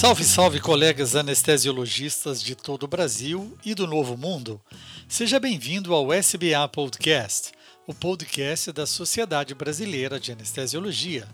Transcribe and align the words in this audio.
Salve, 0.00 0.24
salve, 0.24 0.60
colegas 0.60 1.14
anestesiologistas 1.14 2.42
de 2.42 2.54
todo 2.54 2.84
o 2.84 2.88
Brasil 2.88 3.54
e 3.62 3.74
do 3.74 3.86
Novo 3.86 4.16
Mundo. 4.16 4.58
Seja 5.06 5.38
bem-vindo 5.38 5.92
ao 5.92 6.10
SBA 6.10 6.66
Podcast, 6.72 7.52
o 7.86 7.92
podcast 7.92 8.72
da 8.72 8.86
Sociedade 8.86 9.54
Brasileira 9.54 10.18
de 10.18 10.32
Anestesiologia. 10.32 11.28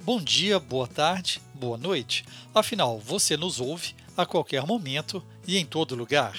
Bom 0.00 0.20
dia, 0.20 0.58
boa 0.58 0.88
tarde, 0.88 1.40
boa 1.54 1.78
noite. 1.78 2.24
Afinal, 2.52 2.98
você 2.98 3.36
nos 3.36 3.60
ouve 3.60 3.94
a 4.16 4.26
qualquer 4.26 4.66
momento 4.66 5.24
e 5.46 5.56
em 5.56 5.64
todo 5.64 5.94
lugar. 5.94 6.36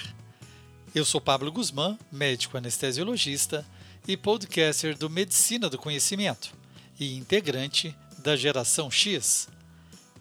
Eu 0.94 1.06
sou 1.06 1.18
Pablo 1.18 1.50
Guzmán, 1.50 1.96
médico 2.12 2.58
anestesiologista 2.58 3.66
e 4.06 4.18
podcaster 4.18 4.98
do 4.98 5.08
Medicina 5.08 5.70
do 5.70 5.78
Conhecimento 5.78 6.52
e 7.00 7.16
integrante 7.16 7.96
da 8.18 8.36
Geração 8.36 8.90
X. 8.90 9.48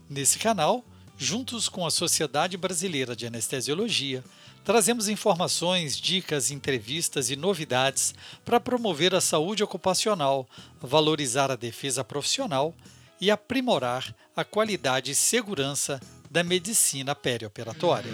Nesse 0.10 0.40
canal, 0.40 0.86
juntos 1.24 1.70
com 1.70 1.86
a 1.86 1.92
Sociedade 1.92 2.58
Brasileira 2.58 3.16
de 3.16 3.26
Anestesiologia, 3.26 4.24
trazemos 4.64 5.08
informações, 5.08 5.98
dicas, 5.98 6.52
entrevistas 6.52 7.30
e 7.30 7.36
novidades 7.36 8.14
para 8.44 8.60
promover 8.60 9.16
a 9.16 9.22
saúde 9.22 9.64
ocupacional, 9.64 10.48
valorizar 10.82 11.50
a 11.50 11.56
defesa 11.56 12.04
profissional 12.04 12.76
e 13.20 13.32
aprimorar 13.32 14.14
a 14.36 14.44
qualidade 14.44 15.12
e 15.12 15.16
segurança 15.16 16.00
da 16.30 16.44
medicina 16.44 17.16
perioperatória. 17.16 18.12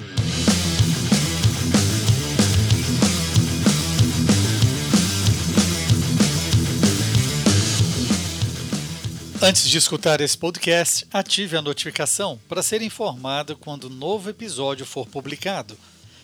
Antes 9.42 9.70
de 9.70 9.78
escutar 9.78 10.20
esse 10.20 10.38
podcast, 10.38 11.08
ative 11.14 11.56
a 11.56 11.62
notificação 11.62 12.38
para 12.50 12.62
ser 12.62 12.82
informado 12.82 13.56
quando 13.56 13.88
um 13.88 13.90
novo 13.90 14.30
episódio 14.30 14.86
for 14.86 15.08
publicado. 15.08 15.78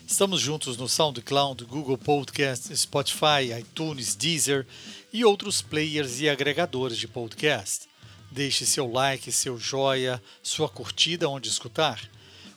Estamos 0.06 0.38
juntos 0.38 0.76
no 0.76 0.86
SoundCloud, 0.86 1.64
Google 1.64 1.96
Podcast, 1.96 2.76
Spotify, 2.76 3.58
iTunes, 3.58 4.14
Deezer 4.14 4.66
e 5.10 5.24
outros 5.24 5.62
players 5.62 6.20
e 6.20 6.28
agregadores 6.28 6.98
de 6.98 7.08
podcast. 7.08 7.88
Deixe 8.30 8.66
seu 8.66 8.86
like, 8.86 9.32
seu 9.32 9.58
joia, 9.58 10.22
sua 10.42 10.68
curtida 10.68 11.26
onde 11.26 11.48
escutar. 11.48 11.98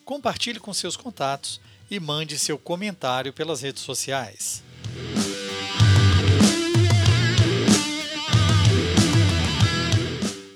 Compartilhe 0.03 0.59
com 0.59 0.73
seus 0.73 0.97
contatos 0.97 1.61
e 1.89 2.01
mande 2.01 2.37
seu 2.37 2.57
comentário 2.57 3.31
pelas 3.31 3.61
redes 3.61 3.81
sociais. 3.81 4.61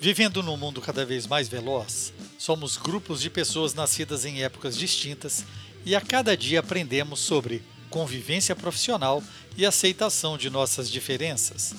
Vivendo 0.03 0.43
num 0.43 0.57
mundo 0.57 0.81
cada 0.81 1.05
vez 1.05 1.25
mais 1.25 1.47
veloz, 1.47 2.11
somos 2.37 2.75
grupos 2.75 3.21
de 3.21 3.29
pessoas 3.29 3.73
nascidas 3.73 4.25
em 4.25 4.43
épocas 4.43 4.77
distintas 4.77 5.45
e 5.85 5.95
a 5.95 6.01
cada 6.01 6.35
dia 6.35 6.59
aprendemos 6.59 7.21
sobre 7.21 7.63
convivência 7.89 8.53
profissional 8.53 9.23
e 9.55 9.65
aceitação 9.65 10.37
de 10.37 10.49
nossas 10.49 10.91
diferenças. 10.91 11.73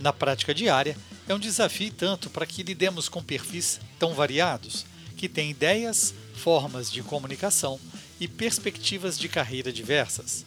Na 0.00 0.14
prática 0.14 0.54
diária, 0.54 0.96
é 1.28 1.34
um 1.34 1.38
desafio 1.38 1.92
tanto 1.92 2.30
para 2.30 2.46
que 2.46 2.62
lidemos 2.62 3.06
com 3.06 3.22
perfis 3.22 3.78
tão 3.98 4.14
variados, 4.14 4.86
que 5.14 5.28
têm 5.28 5.50
ideias, 5.50 6.14
formas 6.36 6.90
de 6.90 7.02
comunicação 7.02 7.78
e 8.18 8.26
perspectivas 8.26 9.18
de 9.18 9.28
carreira 9.28 9.70
diversas. 9.70 10.42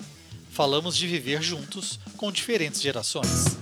Falamos 0.50 0.98
de 0.98 1.06
viver 1.06 1.40
juntos 1.44 2.00
com 2.18 2.32
diferentes 2.32 2.82
gerações. 2.82 3.61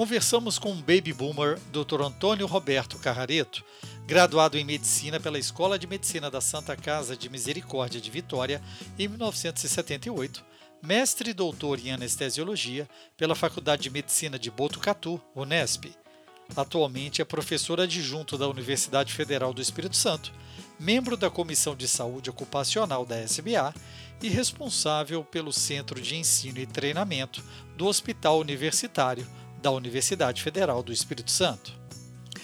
Conversamos 0.00 0.58
com 0.58 0.72
o 0.72 0.76
baby 0.76 1.12
boomer 1.12 1.60
Dr. 1.70 2.00
Antônio 2.00 2.46
Roberto 2.46 2.96
Carrareto, 2.96 3.62
graduado 4.06 4.56
em 4.56 4.64
medicina 4.64 5.20
pela 5.20 5.38
Escola 5.38 5.78
de 5.78 5.86
Medicina 5.86 6.30
da 6.30 6.40
Santa 6.40 6.74
Casa 6.74 7.14
de 7.14 7.28
Misericórdia 7.28 8.00
de 8.00 8.10
Vitória 8.10 8.62
em 8.98 9.06
1978, 9.06 10.42
mestre 10.82 11.32
e 11.32 11.34
doutor 11.34 11.78
em 11.78 11.92
anestesiologia 11.92 12.88
pela 13.14 13.34
Faculdade 13.34 13.82
de 13.82 13.90
Medicina 13.90 14.38
de 14.38 14.50
Botucatu, 14.50 15.20
Unesp. 15.36 15.94
Atualmente 16.56 17.20
é 17.20 17.24
professor 17.26 17.78
adjunto 17.78 18.38
da 18.38 18.48
Universidade 18.48 19.12
Federal 19.12 19.52
do 19.52 19.60
Espírito 19.60 19.98
Santo, 19.98 20.32
membro 20.78 21.14
da 21.14 21.28
Comissão 21.28 21.76
de 21.76 21.86
Saúde 21.86 22.30
Ocupacional 22.30 23.04
da 23.04 23.20
SBA 23.20 23.74
e 24.22 24.30
responsável 24.30 25.22
pelo 25.22 25.52
Centro 25.52 26.00
de 26.00 26.16
Ensino 26.16 26.58
e 26.58 26.64
Treinamento 26.64 27.44
do 27.76 27.84
Hospital 27.84 28.40
Universitário 28.40 29.26
da 29.60 29.70
Universidade 29.70 30.42
Federal 30.42 30.82
do 30.82 30.92
Espírito 30.92 31.30
Santo. 31.30 31.78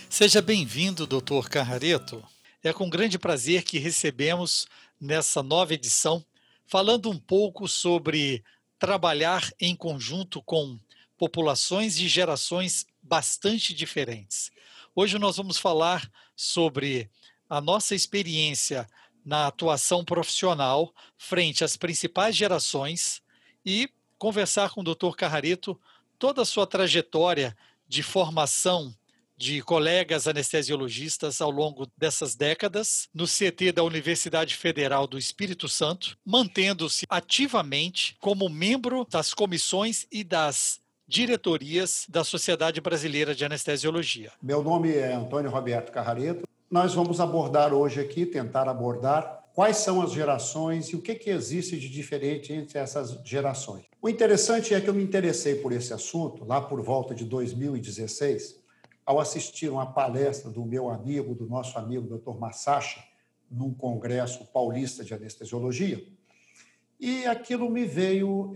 Seja 0.09 0.43
bem-vindo, 0.43 1.07
Dr. 1.07 1.49
Carrareto. 1.51 2.23
É 2.63 2.73
com 2.73 2.91
grande 2.91 3.19
prazer 3.19 3.63
que 3.63 3.79
recebemos 3.79 4.67
nessa 5.01 5.43
nova 5.43 5.73
edição, 5.73 6.25
falando 6.67 7.11
um 7.11 7.19
pouco 7.19 7.67
sobre 7.67 8.45
trabalhar 8.79 9.51
em 9.59 9.75
conjunto 9.75 10.43
com 10.43 10.79
populações 11.17 11.97
de 11.97 12.07
gerações 12.07 12.87
bastante 13.03 13.73
diferentes. 13.73 14.51
Hoje 14.95 15.19
nós 15.19 15.39
vamos 15.39 15.57
falar 15.57 16.11
sobre 16.35 17.11
a 17.49 17.61
nossa 17.61 17.95
experiência 17.95 18.87
na 19.25 19.47
atuação 19.47 20.05
profissional 20.05 20.95
frente 21.17 21.65
às 21.65 21.77
principais 21.77 22.37
gerações 22.37 23.23
e 23.65 23.89
conversar 24.19 24.71
com 24.71 24.83
o 24.83 24.95
Dr. 24.95 25.15
Carrareto 25.17 25.81
toda 26.19 26.43
a 26.43 26.45
sua 26.45 26.67
trajetória 26.67 27.57
de 27.89 28.03
formação 28.03 28.95
de 29.37 29.61
colegas 29.61 30.27
anestesiologistas 30.27 31.41
ao 31.41 31.51
longo 31.51 31.87
dessas 31.97 32.35
décadas 32.35 33.09
no 33.13 33.27
CT 33.27 33.73
da 33.73 33.83
Universidade 33.83 34.57
Federal 34.57 35.07
do 35.07 35.19
Espírito 35.19 35.69
Santo, 35.69 36.17
mantendo-se 36.25 37.05
ativamente 37.09 38.17
como 38.21 38.49
membro 38.49 39.07
das 39.11 39.35
comissões 39.35 40.07
e 40.11 40.25
das 40.25 40.81
diretorias 41.07 42.07
da 42.09 42.25
Sociedade 42.25 42.81
Brasileira 42.81 43.35
de 43.35 43.45
Anestesiologia. 43.45 44.33
Meu 44.43 44.63
nome 44.63 44.95
é 44.95 45.13
Antônio 45.13 45.51
Roberto 45.51 45.93
Carrareto. 45.93 46.49
Nós 46.71 46.95
vamos 46.95 47.21
abordar 47.21 47.73
hoje 47.73 48.01
aqui, 48.01 48.27
tentar 48.27 48.69
abordar 48.69 49.36
quais 49.57 49.79
são 49.79 50.03
as 50.03 50.13
gerações 50.13 50.89
e 50.89 50.97
o 50.97 51.01
que, 51.01 51.15
que 51.15 51.31
existe 51.31 51.81
de 51.81 51.89
diferente 51.89 52.53
entre 52.53 52.79
essas 52.79 53.19
gerações. 53.25 53.87
O 54.03 54.07
interessante 54.07 54.75
é 54.75 54.81
que 54.83 54.87
eu 54.87 54.93
me 54.93 55.03
interessei 55.03 55.55
por 55.55 55.73
esse 55.73 55.95
assunto 55.95 56.45
lá 56.45 56.61
por 56.61 56.83
volta 56.83 57.15
de 57.15 57.25
2016, 57.25 58.61
ao 59.07 59.19
assistir 59.19 59.71
uma 59.71 59.87
palestra 59.87 60.51
do 60.51 60.63
meu 60.63 60.91
amigo, 60.91 61.35
do 61.35 61.47
nosso 61.47 61.79
amigo 61.79 62.19
Dr. 62.19 62.39
Massacha, 62.39 63.03
num 63.51 63.73
congresso 63.73 64.45
paulista 64.53 65.03
de 65.03 65.15
anestesiologia. 65.15 66.07
E 67.01 67.25
aquilo 67.25 67.71
me 67.71 67.87
veio, 67.87 68.53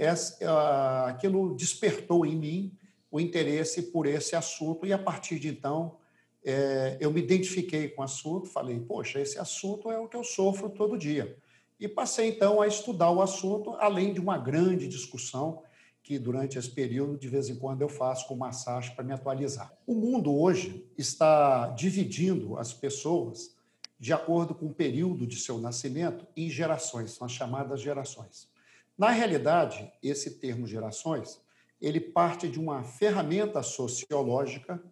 aquilo 1.07 1.57
despertou 1.57 2.27
em 2.27 2.37
mim 2.37 2.79
o 3.11 3.19
interesse 3.19 3.85
por 3.85 4.05
esse 4.05 4.37
assunto, 4.37 4.85
e 4.85 4.93
a 4.93 4.99
partir 4.99 5.39
de 5.39 5.49
então 5.49 5.97
é, 6.45 6.97
eu 7.01 7.11
me 7.11 7.21
identifiquei 7.21 7.89
com 7.89 8.03
o 8.03 8.05
assunto, 8.05 8.47
falei, 8.47 8.79
poxa, 8.81 9.21
esse 9.21 9.39
assunto 9.39 9.91
é 9.91 9.99
o 9.99 10.09
que 10.09 10.17
eu 10.17 10.25
sofro 10.25 10.71
todo 10.71 10.99
dia. 10.99 11.37
E 11.79 11.89
passei 11.89 12.29
então 12.29 12.61
a 12.61 12.67
estudar 12.67 13.11
o 13.11 13.23
assunto, 13.23 13.71
além 13.79 14.13
de 14.13 14.21
uma 14.21 14.37
grande 14.37 14.87
discussão 14.87 15.63
que 16.03 16.19
durante 16.19 16.59
esse 16.59 16.71
período, 16.71 17.17
de 17.17 17.29
vez 17.29 17.49
em 17.49 17.57
quando, 17.57 17.83
eu 17.83 17.89
faço 17.89 18.27
com 18.27 18.35
massagem 18.35 18.95
para 18.95 19.05
me 19.05 19.13
atualizar. 19.13 19.73
O 19.87 19.95
mundo 19.95 20.35
hoje 20.35 20.87
está 20.97 21.69
dividindo 21.69 22.57
as 22.59 22.73
pessoas 22.73 23.55
de 23.99 24.13
acordo 24.15 24.55
com 24.55 24.67
o 24.67 24.75
período 24.75 25.27
de 25.27 25.37
seu 25.37 25.59
nascimento 25.59 26.27
em 26.35 26.49
gerações, 26.49 27.13
são 27.13 27.27
as 27.27 27.33
chamadas 27.33 27.83
gerações. 27.83 28.49
Na 28.97 29.11
realidade, 29.11 29.93
esse 30.03 30.39
termo 30.39 30.67
gerações, 30.67 31.41
ele 31.81 32.01
parte 32.01 32.49
de 32.49 32.59
uma 32.59 32.83
ferramenta 32.83 33.63
sociológica 33.63 34.83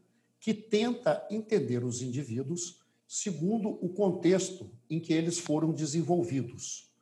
que 0.40 0.55
tenta 0.55 1.26
entender 1.31 1.85
os 1.85 2.02
indivíduos 2.02 2.81
segundo 3.06 3.70
o 3.70 3.88
contexto 3.88 4.70
em 4.88 5.00
que 5.00 5.12
eles 5.12 5.38
foram 5.38 5.73
desenvolvidos. 5.73 6.93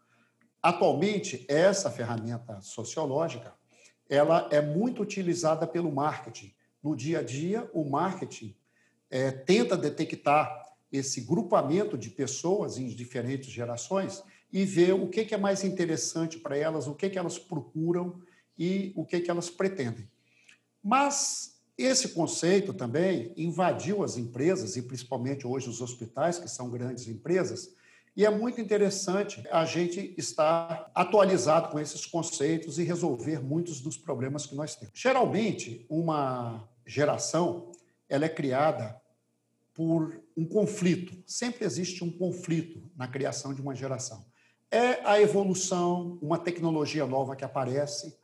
Atualmente, 0.62 1.44
essa 1.49 1.91
ferramenta 1.91 2.61
sociológica, 2.61 3.55
ela 4.09 4.49
é 4.53 4.61
muito 4.61 5.03
utilizada 5.03 5.67
pelo 5.67 5.93
marketing. 5.93 6.55
No 6.83 6.97
dia 6.97 7.19
a 7.19 7.23
dia, 7.23 7.69
o 7.73 7.85
marketing 7.85 8.56
é, 9.11 9.31
tenta 9.31 9.77
detectar 9.77 10.65
esse 10.91 11.21
grupamento 11.21 11.99
de 11.99 12.11
pessoas 12.11 12.79
em 12.79 12.87
diferentes 12.89 13.50
gerações 13.50 14.23
e 14.53 14.65
ver 14.65 14.93
o 14.93 15.09
que, 15.09 15.35
é 15.35 15.37
mais 15.37 15.65
interessante 15.65 16.39
para 16.39 16.56
elas, 16.56 16.87
o 16.87 16.94
que, 16.94 17.19
elas 17.19 17.39
procuram 17.39 18.23
e 18.56 18.93
o 18.94 19.05
que 19.05 19.29
elas 19.29 19.50
pretendem. 19.50 20.09
Mas 20.82 21.56
esse 21.76 22.11
conceito 22.11 22.73
também 22.73 23.32
invadiu 23.37 24.02
as 24.02 24.17
empresas, 24.17 24.76
e 24.76 24.82
principalmente 24.82 25.46
hoje 25.46 25.69
os 25.69 25.81
hospitais, 25.81 26.38
que 26.38 26.49
são 26.49 26.70
grandes 26.70 27.06
empresas, 27.06 27.75
e 28.17 28.25
é 28.25 28.31
muito 28.31 28.61
interessante 28.62 29.46
a 29.50 29.67
gente 29.67 30.14
estar 30.17 30.90
atualizado 30.94 31.69
com 31.69 31.78
esses 31.78 32.06
conceitos 32.06 32.78
e 32.78 32.82
resolver 32.82 33.43
muitos 33.43 33.82
dos 33.82 33.99
problemas 33.99 34.46
que 34.46 34.55
nós 34.55 34.75
temos. 34.75 34.99
Geralmente, 34.99 35.84
uma 35.90 36.67
geração 36.87 37.70
ela 38.08 38.25
é 38.25 38.29
criada 38.29 38.99
por 39.75 40.22
um 40.34 40.46
conflito. 40.46 41.22
Sempre 41.26 41.67
existe 41.67 42.02
um 42.02 42.11
conflito 42.11 42.82
na 42.96 43.06
criação 43.06 43.52
de 43.52 43.61
uma 43.61 43.75
geração. 43.75 44.25
É 44.70 45.06
a 45.06 45.20
evolução, 45.20 46.19
uma 46.22 46.38
tecnologia 46.38 47.06
nova 47.06 47.37
que 47.37 47.44
aparece, 47.44 48.17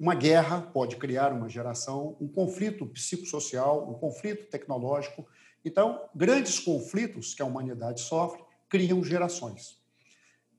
uma 0.00 0.14
guerra 0.14 0.62
pode 0.62 0.96
criar 0.96 1.30
uma 1.30 1.46
geração, 1.46 2.16
um 2.18 2.26
conflito 2.26 2.86
psicossocial, 2.86 3.86
um 3.86 3.92
conflito 3.92 4.48
tecnológico. 4.48 5.28
Então, 5.62 6.08
grandes 6.14 6.58
conflitos 6.58 7.34
que 7.34 7.42
a 7.42 7.44
humanidade 7.44 8.00
sofre 8.00 8.42
criam 8.66 9.04
gerações. 9.04 9.78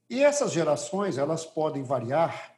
E 0.07 0.23
essas 0.23 0.51
gerações, 0.51 1.17
elas 1.17 1.43
podem 1.43 1.81
variar 1.81 2.55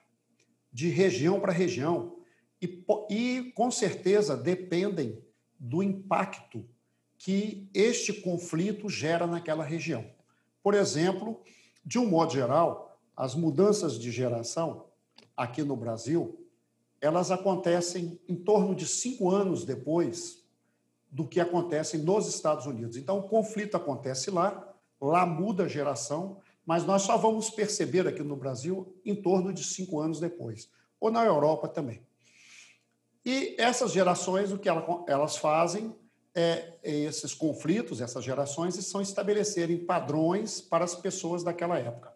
de 0.73 0.89
região 0.89 1.39
para 1.39 1.53
região 1.53 2.17
e, 2.61 2.83
e 3.09 3.53
com 3.55 3.71
certeza 3.71 4.35
dependem 4.35 5.23
do 5.57 5.81
impacto 5.81 6.67
que 7.17 7.69
este 7.73 8.11
conflito 8.11 8.89
gera 8.89 9.25
naquela 9.25 9.63
região. 9.63 10.05
Por 10.61 10.73
exemplo, 10.73 11.41
de 11.85 11.97
um 11.97 12.09
modo 12.09 12.33
geral, 12.33 12.99
as 13.15 13.35
mudanças 13.35 13.97
de 13.97 14.11
geração 14.11 14.87
aqui 15.37 15.63
no 15.63 15.77
Brasil, 15.77 16.42
elas 17.03 17.31
acontecem 17.31 18.17
em 18.29 18.35
torno 18.35 18.73
de 18.73 18.87
cinco 18.87 19.29
anos 19.29 19.65
depois 19.65 20.41
do 21.11 21.27
que 21.27 21.41
acontece 21.41 21.97
nos 21.97 22.33
Estados 22.33 22.65
Unidos. 22.65 22.95
Então, 22.95 23.19
o 23.19 23.27
conflito 23.27 23.75
acontece 23.75 24.31
lá, 24.31 24.73
lá 25.01 25.25
muda 25.25 25.65
a 25.65 25.67
geração, 25.67 26.39
mas 26.65 26.85
nós 26.85 27.01
só 27.01 27.17
vamos 27.17 27.49
perceber 27.49 28.07
aqui 28.07 28.23
no 28.23 28.37
Brasil 28.37 28.95
em 29.05 29.13
torno 29.13 29.51
de 29.51 29.65
cinco 29.65 29.99
anos 29.99 30.21
depois, 30.21 30.69
ou 30.97 31.11
na 31.11 31.25
Europa 31.25 31.67
também. 31.67 32.01
E 33.25 33.53
essas 33.59 33.91
gerações, 33.91 34.53
o 34.53 34.57
que 34.57 34.69
elas 34.69 35.35
fazem 35.35 35.93
é, 36.33 36.77
é 36.81 36.99
esses 37.01 37.33
conflitos, 37.33 37.99
essas 37.99 38.23
gerações, 38.23 38.75
são 38.75 39.01
estabelecerem 39.01 39.85
padrões 39.85 40.61
para 40.61 40.85
as 40.85 40.95
pessoas 40.95 41.43
daquela 41.43 41.77
época. 41.77 42.13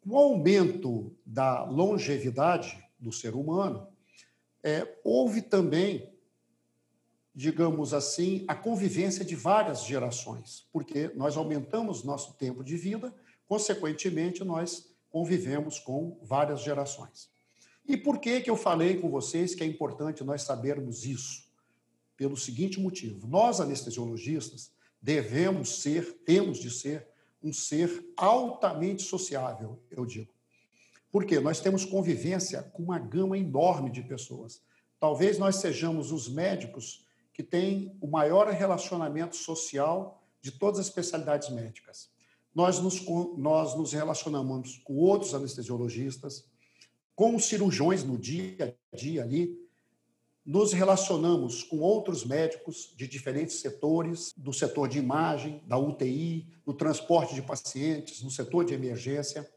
Com 0.00 0.14
o 0.14 0.18
aumento 0.18 1.14
da 1.26 1.64
longevidade 1.64 2.82
do 2.98 3.12
ser 3.12 3.34
humano, 3.34 3.89
é, 4.62 4.98
houve 5.04 5.42
também, 5.42 6.12
digamos 7.34 7.94
assim, 7.94 8.44
a 8.48 8.54
convivência 8.54 9.24
de 9.24 9.34
várias 9.34 9.84
gerações, 9.84 10.66
porque 10.72 11.10
nós 11.14 11.36
aumentamos 11.36 12.04
nosso 12.04 12.34
tempo 12.34 12.62
de 12.62 12.76
vida, 12.76 13.14
consequentemente, 13.46 14.44
nós 14.44 14.92
convivemos 15.10 15.78
com 15.78 16.18
várias 16.22 16.62
gerações. 16.62 17.30
E 17.86 17.96
por 17.96 18.18
que, 18.18 18.40
que 18.40 18.50
eu 18.50 18.56
falei 18.56 19.00
com 19.00 19.10
vocês 19.10 19.54
que 19.54 19.64
é 19.64 19.66
importante 19.66 20.22
nós 20.22 20.42
sabermos 20.42 21.04
isso? 21.04 21.50
pelo 22.20 22.36
seguinte 22.36 22.78
motivo: 22.78 23.26
nós, 23.26 23.62
anestesiologistas, 23.62 24.70
devemos 25.00 25.80
ser, 25.80 26.18
temos 26.26 26.58
de 26.58 26.70
ser, 26.70 27.08
um 27.42 27.50
ser 27.50 28.12
altamente 28.14 29.00
sociável, 29.00 29.82
eu 29.90 30.04
digo. 30.04 30.30
Por 31.10 31.24
quê? 31.24 31.40
Nós 31.40 31.60
temos 31.60 31.84
convivência 31.84 32.62
com 32.62 32.82
uma 32.82 32.98
gama 32.98 33.36
enorme 33.36 33.90
de 33.90 34.02
pessoas. 34.02 34.62
Talvez 34.98 35.38
nós 35.38 35.56
sejamos 35.56 36.12
os 36.12 36.28
médicos 36.28 37.04
que 37.32 37.42
têm 37.42 37.96
o 38.00 38.06
maior 38.06 38.48
relacionamento 38.48 39.34
social 39.34 40.22
de 40.40 40.52
todas 40.52 40.80
as 40.80 40.86
especialidades 40.86 41.48
médicas. 41.50 42.10
Nós 42.54 42.80
nos, 42.80 43.04
nós 43.36 43.76
nos 43.76 43.92
relacionamos 43.92 44.78
com 44.84 44.96
outros 44.96 45.34
anestesiologistas, 45.34 46.44
com 47.14 47.34
os 47.34 47.44
cirurgiões 47.44 48.02
no 48.04 48.18
dia 48.18 48.76
a 48.92 48.96
dia 48.96 49.22
ali, 49.22 49.58
nos 50.44 50.72
relacionamos 50.72 51.62
com 51.62 51.78
outros 51.78 52.24
médicos 52.24 52.92
de 52.96 53.06
diferentes 53.06 53.60
setores, 53.60 54.32
do 54.36 54.52
setor 54.52 54.88
de 54.88 54.98
imagem, 54.98 55.62
da 55.66 55.78
UTI, 55.78 56.46
do 56.64 56.72
transporte 56.72 57.34
de 57.34 57.42
pacientes, 57.42 58.22
no 58.22 58.30
setor 58.30 58.64
de 58.64 58.74
emergência. 58.74 59.48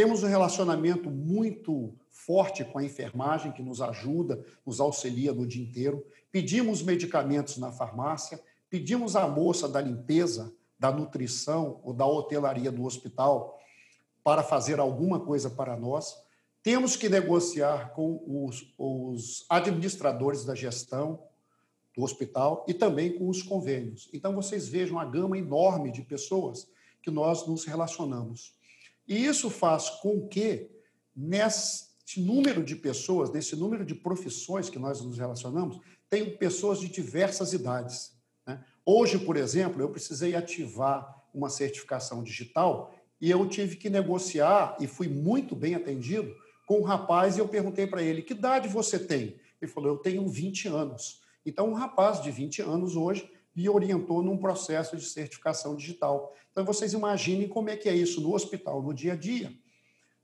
Temos 0.00 0.22
um 0.22 0.28
relacionamento 0.28 1.10
muito 1.10 1.94
forte 2.08 2.64
com 2.64 2.78
a 2.78 2.82
enfermagem, 2.82 3.52
que 3.52 3.62
nos 3.62 3.82
ajuda, 3.82 4.42
nos 4.64 4.80
auxilia 4.80 5.30
no 5.30 5.46
dia 5.46 5.62
inteiro. 5.62 6.02
Pedimos 6.32 6.80
medicamentos 6.80 7.58
na 7.58 7.70
farmácia, 7.70 8.40
pedimos 8.70 9.14
à 9.14 9.28
moça 9.28 9.68
da 9.68 9.78
limpeza, 9.78 10.54
da 10.78 10.90
nutrição 10.90 11.82
ou 11.84 11.92
da 11.92 12.06
hotelaria 12.06 12.72
do 12.72 12.82
hospital 12.86 13.60
para 14.24 14.42
fazer 14.42 14.80
alguma 14.80 15.20
coisa 15.20 15.50
para 15.50 15.76
nós. 15.76 16.16
Temos 16.62 16.96
que 16.96 17.10
negociar 17.10 17.92
com 17.92 18.24
os, 18.26 18.72
os 18.78 19.44
administradores 19.50 20.46
da 20.46 20.54
gestão 20.54 21.24
do 21.94 22.02
hospital 22.02 22.64
e 22.66 22.72
também 22.72 23.18
com 23.18 23.28
os 23.28 23.42
convênios. 23.42 24.08
Então, 24.14 24.34
vocês 24.34 24.66
vejam 24.66 24.98
a 24.98 25.04
gama 25.04 25.36
enorme 25.36 25.92
de 25.92 26.00
pessoas 26.00 26.66
que 27.02 27.10
nós 27.10 27.46
nos 27.46 27.66
relacionamos. 27.66 28.58
E 29.10 29.26
isso 29.26 29.50
faz 29.50 29.90
com 29.90 30.28
que, 30.28 30.70
nesse 31.16 31.88
número 32.16 32.62
de 32.62 32.76
pessoas, 32.76 33.32
nesse 33.32 33.56
número 33.56 33.84
de 33.84 33.92
profissões 33.92 34.70
que 34.70 34.78
nós 34.78 35.00
nos 35.00 35.18
relacionamos, 35.18 35.80
tenham 36.08 36.36
pessoas 36.36 36.78
de 36.78 36.88
diversas 36.88 37.52
idades. 37.52 38.12
Né? 38.46 38.64
Hoje, 38.86 39.18
por 39.18 39.36
exemplo, 39.36 39.82
eu 39.82 39.88
precisei 39.88 40.36
ativar 40.36 41.24
uma 41.34 41.50
certificação 41.50 42.22
digital 42.22 42.94
e 43.20 43.28
eu 43.28 43.48
tive 43.48 43.74
que 43.74 43.90
negociar, 43.90 44.76
e 44.80 44.86
fui 44.86 45.08
muito 45.08 45.56
bem 45.56 45.74
atendido, 45.74 46.32
com 46.64 46.78
um 46.78 46.84
rapaz 46.84 47.36
e 47.36 47.40
eu 47.40 47.48
perguntei 47.48 47.88
para 47.88 48.04
ele: 48.04 48.22
que 48.22 48.32
idade 48.32 48.68
você 48.68 48.96
tem? 48.96 49.40
Ele 49.60 49.70
falou: 49.70 49.90
eu 49.90 49.96
tenho 49.96 50.26
20 50.28 50.68
anos. 50.68 51.20
Então, 51.44 51.68
um 51.68 51.74
rapaz 51.74 52.22
de 52.22 52.30
20 52.30 52.62
anos 52.62 52.94
hoje 52.94 53.28
me 53.60 53.68
orientou 53.68 54.22
num 54.22 54.38
processo 54.38 54.96
de 54.96 55.04
certificação 55.04 55.76
digital. 55.76 56.34
Então, 56.50 56.64
vocês 56.64 56.94
imaginem 56.94 57.46
como 57.46 57.68
é 57.68 57.76
que 57.76 57.90
é 57.90 57.94
isso 57.94 58.20
no 58.22 58.34
hospital, 58.34 58.82
no 58.82 58.94
dia 58.94 59.12
a 59.12 59.16
dia. 59.16 59.52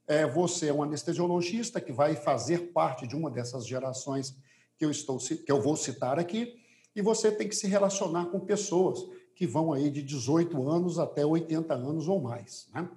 É, 0.08 0.26
você 0.26 0.68
é 0.68 0.72
um 0.72 0.82
anestesiologista 0.82 1.78
que 1.78 1.92
vai 1.92 2.16
fazer 2.16 2.72
parte 2.72 3.06
de 3.06 3.14
uma 3.14 3.30
dessas 3.30 3.66
gerações 3.66 4.34
que 4.78 4.84
eu, 4.86 4.90
estou, 4.90 5.18
que 5.18 5.52
eu 5.52 5.60
vou 5.60 5.76
citar 5.76 6.18
aqui, 6.18 6.54
e 6.94 7.02
você 7.02 7.30
tem 7.30 7.46
que 7.46 7.54
se 7.54 7.66
relacionar 7.66 8.26
com 8.26 8.40
pessoas 8.40 9.00
que 9.34 9.46
vão 9.46 9.72
aí 9.72 9.90
de 9.90 10.02
18 10.02 10.70
anos 10.70 10.98
até 10.98 11.26
80 11.26 11.74
anos 11.74 12.08
ou 12.08 12.22
mais. 12.22 12.68
Né? 12.72 12.88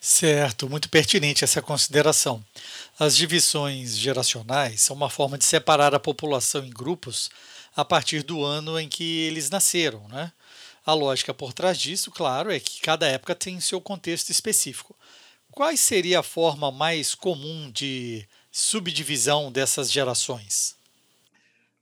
Certo, 0.00 0.68
muito 0.68 0.88
pertinente 0.88 1.44
essa 1.44 1.60
consideração. 1.60 2.42
As 2.98 3.14
divisões 3.14 3.96
geracionais 3.96 4.80
são 4.80 4.96
uma 4.96 5.10
forma 5.10 5.36
de 5.36 5.44
separar 5.44 5.94
a 5.94 6.00
população 6.00 6.64
em 6.64 6.70
grupos 6.70 7.30
a 7.76 7.84
partir 7.84 8.22
do 8.22 8.44
ano 8.44 8.78
em 8.78 8.88
que 8.88 9.20
eles 9.20 9.50
nasceram. 9.50 10.06
Né? 10.08 10.32
A 10.84 10.92
lógica 10.92 11.32
por 11.32 11.52
trás 11.52 11.78
disso, 11.78 12.10
claro, 12.10 12.52
é 12.52 12.60
que 12.60 12.80
cada 12.80 13.06
época 13.06 13.34
tem 13.34 13.60
seu 13.60 13.80
contexto 13.80 14.30
específico. 14.30 14.94
Qual 15.50 15.76
seria 15.76 16.20
a 16.20 16.22
forma 16.22 16.70
mais 16.72 17.14
comum 17.14 17.70
de 17.70 18.26
subdivisão 18.50 19.52
dessas 19.52 19.90
gerações? 19.90 20.76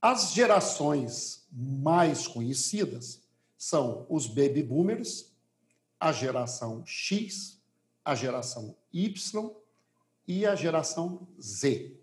As 0.01 0.33
gerações 0.33 1.43
mais 1.51 2.27
conhecidas 2.27 3.21
são 3.57 4.07
os 4.11 4.27
baby 4.27 4.63
boomers, 4.63 5.27
a 5.99 6.13
geração 6.13 6.83
X, 6.85 7.59
a 8.05 8.15
geração 8.15 8.77
Y 8.93 9.51
e 10.27 10.45
a 10.45 10.55
geração 10.55 11.27
Z. 11.41 11.97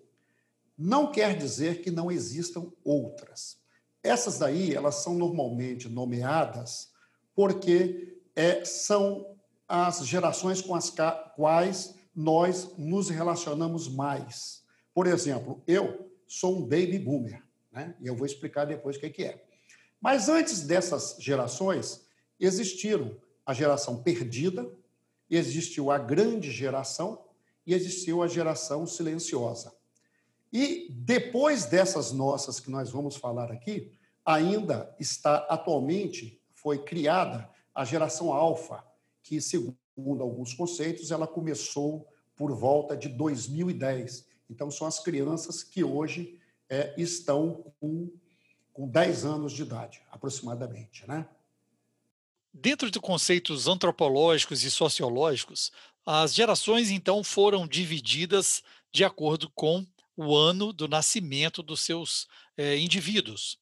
Não 0.77 1.11
quer 1.11 1.37
dizer 1.37 1.81
que 1.81 1.91
não 1.91 2.09
existam 2.09 2.71
outras. 2.83 3.58
Essas 4.03 4.39
daí, 4.39 4.73
elas 4.73 4.95
são 4.95 5.13
normalmente 5.13 5.89
nomeadas 5.89 6.91
porque 7.35 8.21
é, 8.35 8.63
são 8.65 9.35
as 9.67 10.05
gerações 10.05 10.61
com 10.61 10.73
as 10.73 10.93
quais 11.35 11.95
nós 12.15 12.75
nos 12.77 13.09
relacionamos 13.09 13.87
mais. 13.87 14.63
Por 14.93 15.07
exemplo, 15.07 15.61
eu 15.67 16.11
sou 16.27 16.57
um 16.57 16.61
baby 16.61 16.99
boomer, 16.99 17.43
né? 17.71 17.95
e 18.01 18.07
eu 18.07 18.15
vou 18.15 18.25
explicar 18.25 18.65
depois 18.65 18.97
o 18.97 18.99
que 18.99 19.23
é. 19.23 19.45
Mas 20.01 20.29
antes 20.29 20.61
dessas 20.61 21.17
gerações, 21.19 22.05
existiram 22.39 23.15
a 23.45 23.53
geração 23.53 24.01
perdida, 24.01 24.69
existiu 25.29 25.91
a 25.91 25.97
grande 25.97 26.51
geração 26.51 27.25
e 27.65 27.73
existiu 27.73 28.23
a 28.23 28.27
geração 28.27 28.87
silenciosa. 28.87 29.73
E 30.51 30.87
depois 30.91 31.65
dessas 31.65 32.11
nossas 32.11 32.59
que 32.59 32.71
nós 32.71 32.89
vamos 32.89 33.15
falar 33.15 33.51
aqui, 33.51 33.91
ainda 34.25 34.95
está 34.99 35.37
atualmente 35.49 36.39
foi 36.53 36.83
criada 36.83 37.49
a 37.73 37.85
geração 37.85 38.33
alfa, 38.33 38.83
que 39.23 39.39
segundo 39.39 39.77
alguns 40.21 40.53
conceitos 40.53 41.11
ela 41.11 41.27
começou 41.27 42.07
por 42.35 42.53
volta 42.53 42.97
de 42.97 43.07
2010. 43.09 44.27
Então 44.49 44.69
são 44.71 44.87
as 44.87 44.99
crianças 44.99 45.63
que 45.63 45.83
hoje 45.83 46.39
é, 46.69 46.93
estão 46.97 47.73
com, 47.79 48.11
com 48.73 48.87
10 48.87 49.25
anos 49.25 49.53
de 49.53 49.61
idade, 49.61 50.01
aproximadamente, 50.11 51.07
né? 51.07 51.27
Dentro 52.51 52.89
de 52.89 52.99
conceitos 52.99 53.67
antropológicos 53.67 54.63
e 54.63 54.71
sociológicos, 54.71 55.71
as 56.05 56.33
gerações 56.33 56.89
então 56.89 57.23
foram 57.23 57.67
divididas 57.67 58.63
de 58.91 59.03
acordo 59.03 59.49
com 59.51 59.85
o 60.19 60.35
ano 60.35 60.73
do 60.73 60.85
nascimento 60.85 61.63
dos 61.63 61.79
seus 61.79 62.27
é, 62.57 62.77
indivíduos. 62.77 63.57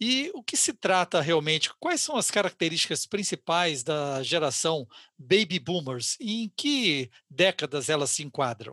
E 0.00 0.30
o 0.34 0.42
que 0.42 0.56
se 0.56 0.72
trata 0.72 1.20
realmente? 1.20 1.74
Quais 1.80 2.00
são 2.00 2.16
as 2.16 2.30
características 2.30 3.04
principais 3.04 3.82
da 3.82 4.22
geração 4.22 4.86
Baby 5.18 5.58
Boomers 5.58 6.16
e 6.20 6.44
em 6.44 6.52
que 6.56 7.10
décadas 7.28 7.88
elas 7.88 8.10
se 8.10 8.22
enquadram? 8.22 8.72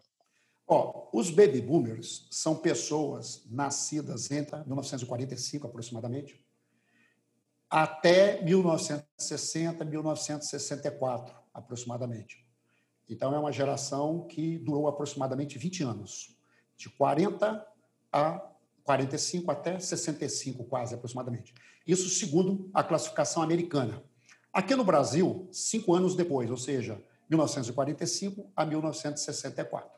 Ó, 0.67 1.09
os 1.11 1.29
baby 1.29 1.59
boomers 1.59 2.25
são 2.31 2.55
pessoas 2.55 3.43
nascidas 3.49 4.31
entre 4.31 4.55
1945 4.59 5.67
aproximadamente 5.67 6.41
até 7.69 8.39
1960, 8.43 9.83
1964 9.83 11.35
aproximadamente. 11.51 12.45
Então 13.09 13.33
é 13.33 13.39
uma 13.39 13.51
geração 13.51 14.27
que 14.27 14.59
durou 14.59 14.87
aproximadamente 14.87 15.57
20 15.57 15.83
anos, 15.83 16.32
de 16.83 16.89
40 16.89 17.65
a 18.11 18.49
45 18.83 19.49
até 19.49 19.79
65 19.79 20.65
quase 20.65 20.93
aproximadamente. 20.93 21.53
Isso 21.87 22.09
segundo 22.09 22.69
a 22.73 22.83
classificação 22.83 23.41
americana. 23.41 24.03
Aqui 24.51 24.75
no 24.75 24.83
Brasil, 24.83 25.47
cinco 25.51 25.95
anos 25.95 26.15
depois, 26.15 26.51
ou 26.51 26.57
seja, 26.57 27.01
1945 27.29 28.51
a 28.55 28.65
1964. 28.65 29.89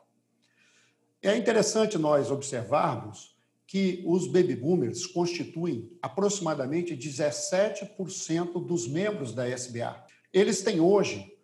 É 1.20 1.36
interessante 1.36 1.98
nós 1.98 2.30
observarmos 2.30 3.36
que 3.66 4.04
os 4.06 4.28
baby 4.28 4.54
boomers 4.54 5.06
constituem 5.06 5.90
aproximadamente 6.00 6.96
17% 6.96 8.64
dos 8.64 8.86
membros 8.86 9.32
da 9.34 9.48
SBA. 9.48 10.04
Eles 10.32 10.62
têm 10.62 10.78
hoje, 10.78 11.36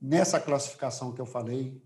nessa 0.00 0.40
classificação 0.40 1.12
que 1.14 1.20
eu 1.20 1.26
falei, 1.26 1.80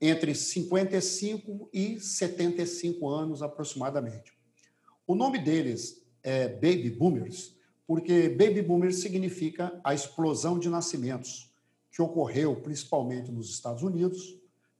entre 0.00 0.34
55 0.34 1.68
e 1.72 1.98
75 1.98 3.08
anos 3.08 3.42
aproximadamente. 3.42 4.32
O 5.06 5.14
nome 5.14 5.38
deles 5.38 6.06
é 6.22 6.48
baby 6.48 6.90
boomers, 6.90 7.56
porque 7.86 8.28
baby 8.28 8.62
boomers 8.62 9.00
significa 9.00 9.80
a 9.82 9.94
explosão 9.94 10.58
de 10.58 10.68
nascimentos 10.68 11.50
que 11.90 12.02
ocorreu 12.02 12.54
principalmente 12.56 13.32
nos 13.32 13.50
Estados 13.50 13.82
Unidos, 13.82 14.38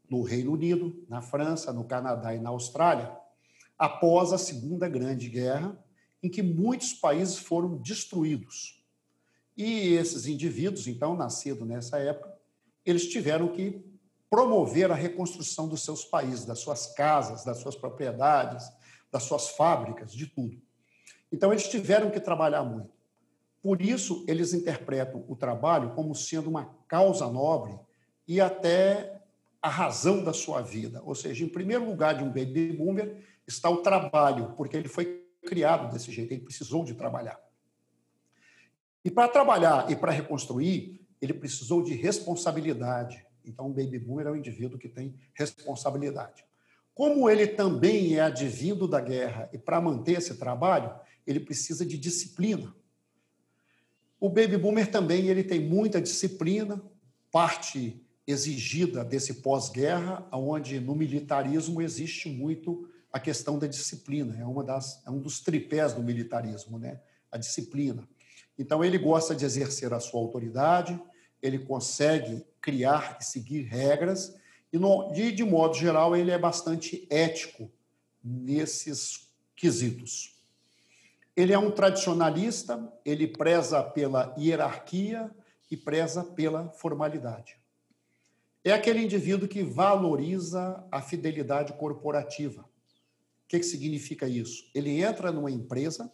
no 0.09 0.23
Reino 0.23 0.53
Unido, 0.53 1.05
na 1.09 1.21
França, 1.21 1.73
no 1.73 1.85
Canadá 1.85 2.35
e 2.35 2.39
na 2.39 2.51
Austrália, 2.51 3.11
após 3.79 4.33
a 4.33 4.39
Segunda 4.39 4.89
Grande 4.89 5.29
Guerra, 5.29 5.79
em 6.23 6.29
que 6.29 6.43
muitos 6.43 6.93
países 6.93 7.39
foram 7.39 7.77
destruídos. 7.79 8.85
E 9.57 9.95
esses 9.95 10.27
indivíduos, 10.27 10.87
então, 10.87 11.17
nascidos 11.17 11.67
nessa 11.67 11.99
época, 11.99 12.33
eles 12.85 13.09
tiveram 13.09 13.49
que 13.49 13.85
promover 14.31 14.91
a 14.91 14.95
reconstrução 14.95 15.69
dos 15.69 15.83
seus 15.85 16.05
países, 16.05 16.45
das 16.45 16.59
suas 16.59 16.87
casas, 16.95 17.45
das 17.45 17.59
suas 17.59 17.77
propriedades, 17.77 18.71
das 19.11 19.23
suas 19.23 19.51
fábricas, 19.51 20.13
de 20.13 20.27
tudo. 20.27 20.61
Então, 21.33 21.53
eles 21.53 21.69
tiveram 21.69 22.11
que 22.11 22.21
trabalhar 22.21 22.63
muito. 22.63 22.91
Por 23.63 23.83
isso, 23.83 24.25
eles 24.29 24.53
interpretam 24.53 25.25
o 25.29 25.35
trabalho 25.35 25.95
como 25.95 26.15
sendo 26.15 26.49
uma 26.49 26.75
causa 26.87 27.29
nobre 27.29 27.79
e 28.27 28.41
até 28.41 29.21
a 29.61 29.69
razão 29.69 30.23
da 30.23 30.33
sua 30.33 30.63
vida. 30.63 31.03
Ou 31.05 31.15
seja, 31.15 31.45
em 31.45 31.49
primeiro 31.49 31.85
lugar 31.85 32.17
de 32.17 32.23
um 32.23 32.29
baby 32.29 32.73
boomer 32.73 33.25
está 33.47 33.69
o 33.69 33.79
trabalho, 33.79 34.55
porque 34.57 34.77
ele 34.77 34.89
foi 34.89 35.27
criado 35.45 35.91
desse 35.93 36.13
jeito, 36.13 36.33
ele 36.33 36.43
precisou 36.43 36.85
de 36.85 36.95
trabalhar. 36.95 37.41
E 39.05 39.11
para 39.11 39.29
trabalhar 39.29 39.91
e 39.91 39.97
para 39.97 40.13
reconstruir, 40.13 41.01
ele 41.21 41.33
precisou 41.33 41.83
de 41.83 41.95
responsabilidade. 41.95 43.27
Então, 43.45 43.69
um 43.69 43.73
baby 43.73 43.99
boomer 43.99 44.27
é 44.27 44.31
um 44.31 44.37
indivíduo 44.37 44.79
que 44.79 44.89
tem 44.89 45.15
responsabilidade. 45.35 46.45
Como 46.95 47.31
ele 47.31 47.47
também 47.47 48.17
é 48.17 48.21
advindo 48.21 48.89
da 48.89 49.01
guerra 49.01 49.49
e 49.53 49.59
para 49.59 49.81
manter 49.81 50.19
esse 50.19 50.35
trabalho, 50.37 50.93
ele 51.27 51.41
precisa 51.41 51.87
de 51.87 51.97
disciplina. 51.97 52.75
O 54.21 54.29
baby 54.29 54.57
boomer 54.57 54.91
também 54.91 55.29
ele 55.29 55.45
tem 55.45 55.61
muita 55.61 56.01
disciplina, 56.01 56.83
parte 57.31 58.05
exigida 58.27 59.05
desse 59.05 59.35
pós-guerra, 59.35 60.27
onde 60.33 60.81
no 60.81 60.95
militarismo 60.95 61.81
existe 61.81 62.29
muito 62.29 62.89
a 63.13 63.19
questão 63.19 63.59
da 63.59 63.67
disciplina, 63.67 64.37
é, 64.39 64.45
uma 64.45 64.63
das, 64.63 65.03
é 65.07 65.11
um 65.11 65.19
dos 65.19 65.41
tripés 65.41 65.95
do 65.95 66.03
militarismo, 66.03 66.79
né? 66.79 67.01
a 67.31 67.39
disciplina. 67.39 68.09
Então, 68.59 68.85
ele 68.85 68.99
gosta 68.99 69.35
de 69.35 69.45
exercer 69.45 69.95
a 69.95 70.01
sua 70.01 70.21
autoridade, 70.21 71.01
ele 71.43 71.59
consegue 71.59 72.45
criar 72.61 73.19
e 73.21 73.25
seguir 73.25 73.63
regras, 73.63 74.37
e, 74.73 74.79
no, 74.79 75.13
de, 75.13 75.33
de 75.33 75.45
modo 75.45 75.75
geral, 75.75 76.15
ele 76.15 76.31
é 76.31 76.39
bastante 76.39 77.07
ético 77.09 77.71
nesses 78.23 79.29
quesitos. 79.57 80.37
Ele 81.37 81.53
é 81.53 81.59
um 81.59 81.71
tradicionalista, 81.71 82.93
ele 83.05 83.27
preza 83.27 83.83
pela 83.83 84.35
hierarquia 84.37 85.31
e 85.71 85.77
preza 85.77 86.23
pela 86.23 86.69
formalidade 86.71 87.59
é 88.65 88.73
aquele 88.73 89.03
indivíduo 89.03 89.49
que 89.49 89.63
valoriza 89.63 90.85
a 90.91 91.01
fidelidade 91.01 91.73
corporativa. 91.75 92.63
O 92.63 93.49
que, 93.49 93.59
que 93.59 93.65
significa 93.65 94.29
isso? 94.29 94.69
Ele 94.75 95.03
entra 95.03 95.33
numa 95.33 95.51
empresa 95.51 96.13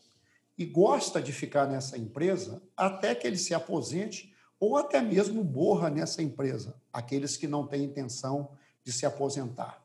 e 0.57 0.64
gosta 0.64 1.21
de 1.21 1.33
ficar 1.33 1.66
nessa 1.66 1.99
empresa 1.99 2.62
até 2.76 3.14
que 3.14 3.26
ele 3.26 3.37
se 3.37 3.54
aposente 3.54 4.34
ou 4.64 4.76
até 4.78 5.00
mesmo 5.00 5.44
morra 5.44 5.90
nessa 5.90 6.23
empresa, 6.23 6.75
aqueles 6.92 7.37
que 7.37 7.47
não 7.47 7.66
têm 7.66 7.85
intenção 7.85 8.50
de 8.83 8.92
se 8.92 9.04
aposentar. 9.04 9.83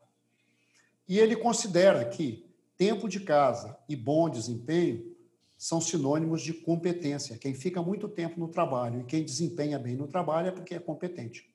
E 1.06 1.18
ele 1.18 1.36
considera 1.36 2.04
que 2.04 2.46
tempo 2.76 3.08
de 3.08 3.20
casa 3.20 3.76
e 3.88 3.94
bom 3.94 4.30
desempenho 4.30 5.14
são 5.56 5.80
sinônimos 5.80 6.40
de 6.40 6.54
competência. 6.54 7.36
Quem 7.36 7.52
fica 7.52 7.82
muito 7.82 8.08
tempo 8.08 8.40
no 8.40 8.48
trabalho 8.48 9.00
e 9.00 9.04
quem 9.04 9.22
desempenha 9.22 9.78
bem 9.78 9.94
no 9.94 10.08
trabalho 10.08 10.48
é 10.48 10.50
porque 10.50 10.74
é 10.74 10.78
competente. 10.78 11.52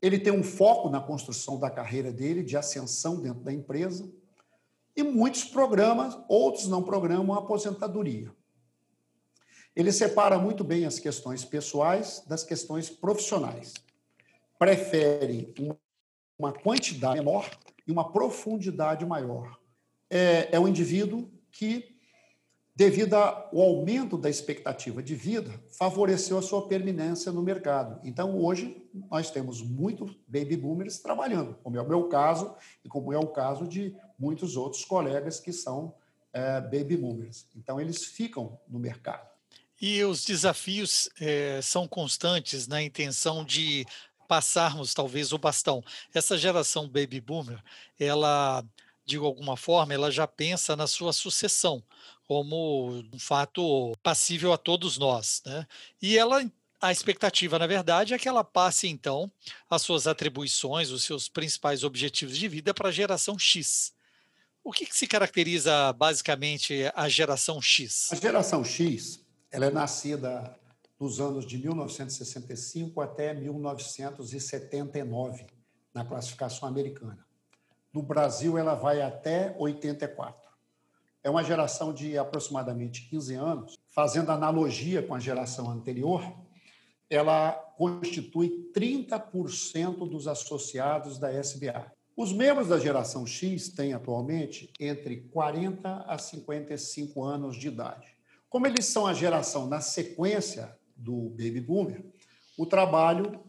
Ele 0.00 0.18
tem 0.18 0.32
um 0.32 0.42
foco 0.42 0.88
na 0.88 1.00
construção 1.00 1.58
da 1.58 1.70
carreira 1.70 2.10
dele, 2.10 2.42
de 2.42 2.56
ascensão 2.56 3.20
dentro 3.20 3.42
da 3.42 3.52
empresa, 3.52 4.10
e 4.96 5.02
muitos 5.02 5.44
programas, 5.44 6.16
outros 6.28 6.68
não 6.68 6.82
programam 6.82 7.34
a 7.34 7.40
aposentadoria. 7.40 8.32
Ele 9.74 9.92
separa 9.92 10.38
muito 10.38 10.62
bem 10.62 10.84
as 10.84 10.98
questões 10.98 11.44
pessoais 11.44 12.22
das 12.26 12.44
questões 12.44 12.88
profissionais. 12.88 13.74
Prefere 14.58 15.52
uma 16.38 16.52
quantidade 16.52 17.18
menor 17.18 17.50
e 17.86 17.92
uma 17.92 18.12
profundidade 18.12 19.04
maior. 19.04 19.58
É, 20.08 20.48
é 20.52 20.60
um 20.60 20.68
indivíduo 20.68 21.28
que 21.50 21.94
devido 22.76 23.14
ao 23.14 23.60
aumento 23.60 24.18
da 24.18 24.28
expectativa 24.28 25.00
de 25.02 25.14
vida, 25.14 25.52
favoreceu 25.78 26.36
a 26.36 26.42
sua 26.42 26.66
permanência 26.66 27.30
no 27.30 27.42
mercado. 27.42 28.00
Então, 28.02 28.36
hoje, 28.36 28.84
nós 29.08 29.30
temos 29.30 29.62
muitos 29.62 30.16
baby 30.26 30.56
boomers 30.56 30.98
trabalhando, 30.98 31.54
como 31.62 31.76
é 31.76 31.80
o 31.80 31.88
meu 31.88 32.08
caso 32.08 32.54
e 32.84 32.88
como 32.88 33.12
é 33.12 33.18
o 33.18 33.28
caso 33.28 33.68
de 33.68 33.94
muitos 34.18 34.56
outros 34.56 34.84
colegas 34.84 35.38
que 35.38 35.52
são 35.52 35.94
é, 36.32 36.60
baby 36.60 36.96
boomers. 36.96 37.46
Então, 37.54 37.80
eles 37.80 38.04
ficam 38.04 38.58
no 38.68 38.80
mercado. 38.80 39.33
E 39.86 40.02
os 40.02 40.24
desafios 40.24 41.10
é, 41.20 41.60
são 41.60 41.86
constantes 41.86 42.66
na 42.66 42.82
intenção 42.82 43.44
de 43.44 43.84
passarmos, 44.26 44.94
talvez, 44.94 45.30
o 45.30 45.36
bastão. 45.36 45.84
Essa 46.14 46.38
geração 46.38 46.88
baby 46.88 47.20
boomer, 47.20 47.62
ela 48.00 48.64
de 49.04 49.18
alguma 49.18 49.58
forma, 49.58 49.92
ela 49.92 50.10
já 50.10 50.26
pensa 50.26 50.74
na 50.74 50.86
sua 50.86 51.12
sucessão 51.12 51.84
como 52.26 53.04
um 53.12 53.18
fato 53.18 53.92
passível 54.02 54.54
a 54.54 54.56
todos 54.56 54.96
nós. 54.96 55.42
Né? 55.44 55.66
E 56.00 56.16
ela, 56.16 56.50
a 56.80 56.90
expectativa, 56.90 57.58
na 57.58 57.66
verdade, 57.66 58.14
é 58.14 58.18
que 58.18 58.26
ela 58.26 58.42
passe, 58.42 58.88
então, 58.88 59.30
as 59.68 59.82
suas 59.82 60.06
atribuições, 60.06 60.88
os 60.88 61.04
seus 61.04 61.28
principais 61.28 61.84
objetivos 61.84 62.38
de 62.38 62.48
vida 62.48 62.72
para 62.72 62.88
a 62.88 62.92
geração 62.92 63.38
X. 63.38 63.92
O 64.64 64.72
que, 64.72 64.86
que 64.86 64.96
se 64.96 65.06
caracteriza, 65.06 65.92
basicamente, 65.92 66.90
a 66.94 67.06
geração 67.06 67.60
X? 67.60 68.10
A 68.10 68.16
geração 68.16 68.64
X 68.64 69.22
ela 69.54 69.66
é 69.66 69.70
nascida 69.70 70.58
nos 70.98 71.20
anos 71.20 71.46
de 71.46 71.56
1965 71.58 73.00
até 73.00 73.32
1979, 73.32 75.46
na 75.94 76.04
classificação 76.04 76.68
americana. 76.68 77.24
No 77.92 78.02
Brasil, 78.02 78.58
ela 78.58 78.74
vai 78.74 79.00
até 79.00 79.54
84. 79.56 80.50
É 81.22 81.30
uma 81.30 81.44
geração 81.44 81.94
de 81.94 82.18
aproximadamente 82.18 83.08
15 83.08 83.34
anos. 83.36 83.78
Fazendo 83.90 84.32
analogia 84.32 85.04
com 85.04 85.14
a 85.14 85.20
geração 85.20 85.70
anterior, 85.70 86.20
ela 87.08 87.52
constitui 87.52 88.72
30% 88.74 90.10
dos 90.10 90.26
associados 90.26 91.16
da 91.16 91.32
SBA. 91.32 91.92
Os 92.16 92.32
membros 92.32 92.66
da 92.66 92.80
geração 92.80 93.24
X 93.24 93.68
têm 93.68 93.92
atualmente 93.92 94.72
entre 94.80 95.28
40 95.28 96.06
a 96.08 96.18
55 96.18 97.22
anos 97.22 97.56
de 97.56 97.68
idade. 97.68 98.13
Como 98.54 98.68
eles 98.68 98.86
são 98.86 99.04
a 99.04 99.12
geração 99.12 99.66
na 99.66 99.80
sequência 99.80 100.78
do 100.94 101.28
baby 101.30 101.60
boomer, 101.60 102.04
o 102.56 102.64
trabalho 102.64 103.40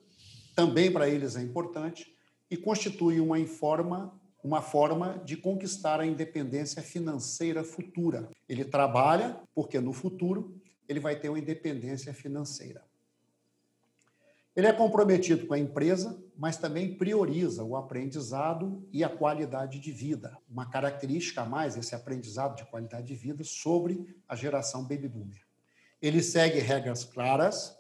também 0.55 0.91
para 0.91 1.07
eles 1.07 1.35
é 1.35 1.43
importante 1.43 2.11
e 2.49 2.57
constitui 2.57 3.19
uma 3.19 3.37
informa 3.39 4.19
uma 4.43 4.63
forma 4.63 5.21
de 5.23 5.37
conquistar 5.37 5.99
a 5.99 6.07
independência 6.07 6.81
financeira 6.81 7.63
futura. 7.63 8.31
Ele 8.49 8.65
trabalha 8.65 9.39
porque 9.53 9.79
no 9.79 9.93
futuro 9.93 10.59
ele 10.89 10.99
vai 10.99 11.15
ter 11.15 11.29
uma 11.29 11.37
independência 11.37 12.11
financeira. 12.11 12.83
Ele 14.55 14.67
é 14.67 14.71
comprometido 14.71 15.45
com 15.47 15.53
a 15.53 15.59
empresa, 15.59 16.17
mas 16.37 16.55
também 16.55 16.95
prioriza 16.95 17.61
o 17.61 17.75
aprendizado 17.75 18.87
e 18.93 19.03
a 19.03 19.09
qualidade 19.09 19.79
de 19.79 19.91
vida. 19.91 20.37
Uma 20.49 20.69
característica 20.69 21.41
a 21.41 21.45
mais, 21.45 21.75
esse 21.75 21.93
aprendizado 21.93 22.55
de 22.55 22.65
qualidade 22.65 23.05
de 23.05 23.15
vida, 23.15 23.43
sobre 23.43 24.15
a 24.29 24.35
geração 24.35 24.83
baby 24.83 25.09
boomer. 25.09 25.41
Ele 26.01 26.23
segue 26.23 26.59
regras 26.59 27.03
claras, 27.03 27.77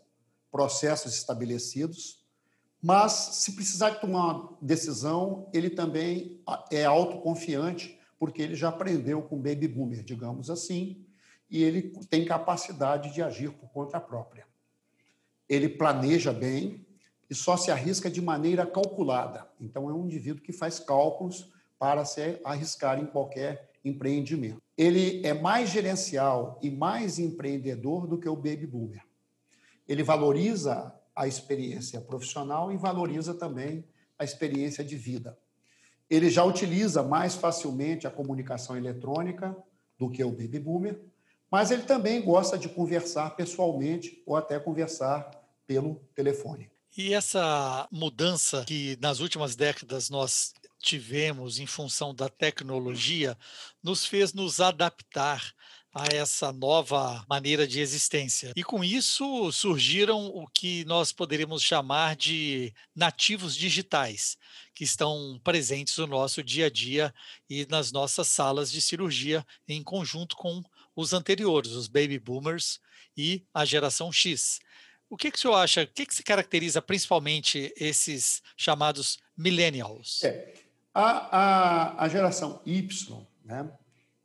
processos 0.51 1.15
estabelecidos, 1.15 2.25
mas 2.81 3.13
se 3.13 3.53
precisar 3.53 3.91
tomar 3.95 4.33
uma 4.33 4.57
decisão, 4.61 5.49
ele 5.53 5.69
também 5.69 6.41
é 6.69 6.83
autoconfiante, 6.83 7.97
porque 8.19 8.41
ele 8.41 8.55
já 8.55 8.67
aprendeu 8.67 9.21
com 9.21 9.37
baby 9.37 9.69
boomer, 9.69 10.03
digamos 10.03 10.49
assim, 10.49 11.05
e 11.49 11.63
ele 11.63 11.93
tem 12.09 12.25
capacidade 12.25 13.13
de 13.13 13.21
agir 13.21 13.51
por 13.53 13.69
conta 13.69 13.99
própria 13.99 14.44
ele 15.49 15.69
planeja 15.69 16.33
bem 16.33 16.85
e 17.29 17.35
só 17.35 17.57
se 17.57 17.71
arrisca 17.71 18.09
de 18.09 18.21
maneira 18.21 18.65
calculada. 18.65 19.47
Então, 19.59 19.89
é 19.89 19.93
um 19.93 20.05
indivíduo 20.05 20.43
que 20.43 20.53
faz 20.53 20.79
cálculos 20.79 21.51
para 21.77 22.05
se 22.05 22.39
arriscar 22.43 22.99
em 22.99 23.05
qualquer 23.05 23.71
empreendimento. 23.83 24.61
Ele 24.77 25.25
é 25.25 25.33
mais 25.33 25.69
gerencial 25.69 26.59
e 26.61 26.69
mais 26.69 27.19
empreendedor 27.19 28.07
do 28.07 28.17
que 28.17 28.27
o 28.27 28.35
baby 28.35 28.65
boomer. 28.65 29.03
Ele 29.87 30.03
valoriza 30.03 30.93
a 31.15 31.27
experiência 31.27 32.01
profissional 32.01 32.71
e 32.71 32.77
valoriza 32.77 33.33
também 33.33 33.85
a 34.17 34.23
experiência 34.23 34.83
de 34.83 34.95
vida. 34.95 35.37
Ele 36.09 36.29
já 36.29 36.43
utiliza 36.43 37.01
mais 37.03 37.35
facilmente 37.35 38.05
a 38.05 38.11
comunicação 38.11 38.75
eletrônica 38.75 39.55
do 39.97 40.09
que 40.09 40.23
o 40.23 40.31
baby 40.31 40.59
boomer 40.59 40.99
mas 41.51 41.71
ele 41.71 41.83
também 41.83 42.21
gosta 42.21 42.57
de 42.57 42.69
conversar 42.69 43.31
pessoalmente 43.35 44.21
ou 44.25 44.35
até 44.35 44.59
conversar 44.59 45.29
pelo 45.65 45.95
telefone. 46.13 46.69
E 46.97 47.13
essa 47.13 47.87
mudança 47.91 48.63
que 48.65 48.97
nas 49.01 49.19
últimas 49.19 49.55
décadas 49.55 50.09
nós 50.09 50.53
tivemos 50.79 51.59
em 51.59 51.65
função 51.65 52.13
da 52.13 52.29
tecnologia 52.29 53.37
nos 53.83 54.05
fez 54.05 54.33
nos 54.33 54.59
adaptar 54.59 55.53
a 55.95 56.07
essa 56.13 56.51
nova 56.51 57.25
maneira 57.29 57.65
de 57.65 57.79
existência. 57.79 58.51
E 58.53 58.63
com 58.63 58.83
isso 58.83 59.49
surgiram 59.53 60.27
o 60.27 60.45
que 60.45 60.83
nós 60.83 61.13
poderíamos 61.13 61.63
chamar 61.63 62.17
de 62.17 62.73
nativos 62.93 63.55
digitais, 63.55 64.37
que 64.73 64.83
estão 64.83 65.39
presentes 65.41 65.97
no 65.97 66.05
nosso 66.05 66.43
dia 66.43 66.65
a 66.65 66.69
dia 66.69 67.13
e 67.49 67.65
nas 67.69 67.93
nossas 67.93 68.27
salas 68.27 68.69
de 68.69 68.81
cirurgia 68.81 69.45
em 69.69 69.81
conjunto 69.81 70.35
com 70.35 70.61
os 70.95 71.13
anteriores, 71.13 71.71
os 71.71 71.87
baby 71.87 72.17
boomers 72.17 72.79
e 73.17 73.43
a 73.53 73.65
geração 73.65 74.11
X. 74.11 74.59
O 75.09 75.17
que, 75.17 75.31
que 75.31 75.37
o 75.37 75.41
senhor 75.41 75.55
acha? 75.55 75.83
O 75.83 75.87
que, 75.87 76.05
que 76.05 76.15
se 76.15 76.23
caracteriza 76.23 76.81
principalmente 76.81 77.73
esses 77.77 78.41
chamados 78.57 79.19
millennials? 79.37 80.23
É, 80.23 80.53
a, 80.93 81.37
a, 81.37 82.05
a 82.05 82.07
geração 82.07 82.61
Y, 82.65 83.27
né, 83.43 83.69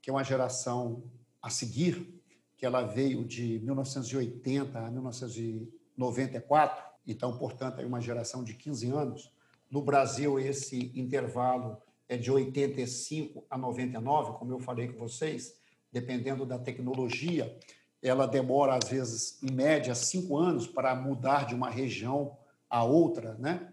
que 0.01 0.09
é 0.09 0.13
uma 0.13 0.25
geração 0.25 1.03
a 1.43 1.51
seguir, 1.51 2.23
que 2.57 2.65
ela 2.65 2.83
veio 2.83 3.25
de 3.25 3.59
1980 3.61 4.79
a 4.79 4.91
1994, 4.91 6.91
então, 7.07 7.37
portanto, 7.37 7.81
é 7.81 7.87
uma 7.87 8.01
geração 8.01 8.45
de 8.45 8.55
15 8.55 8.91
anos. 8.91 9.33
No 9.71 9.83
Brasil, 9.83 10.39
esse 10.39 10.93
intervalo 10.95 11.79
é 12.09 12.17
de 12.17 12.31
85 12.31 13.45
a 13.49 13.57
99, 13.57 14.39
como 14.39 14.53
eu 14.53 14.61
falei 14.61 14.89
com 14.89 14.99
vocês 14.99 15.60
dependendo 15.93 16.47
da 16.47 16.59
tecnologia, 16.59 17.55
ela 18.03 18.27
demora, 18.27 18.77
às 18.77 18.89
vezes, 18.89 19.43
em 19.43 19.53
média, 19.53 19.95
cinco 19.95 20.37
anos 20.37 20.67
para 20.67 20.95
mudar 20.95 21.47
de 21.47 21.55
uma 21.55 21.69
região 21.69 22.37
a 22.69 22.85
outra, 22.85 23.35
né? 23.35 23.73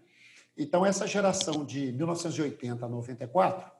Então, 0.56 0.84
essa 0.84 1.06
geração 1.06 1.64
de 1.64 1.92
1980 1.92 2.84
a 2.84 2.88
94, 2.88 3.70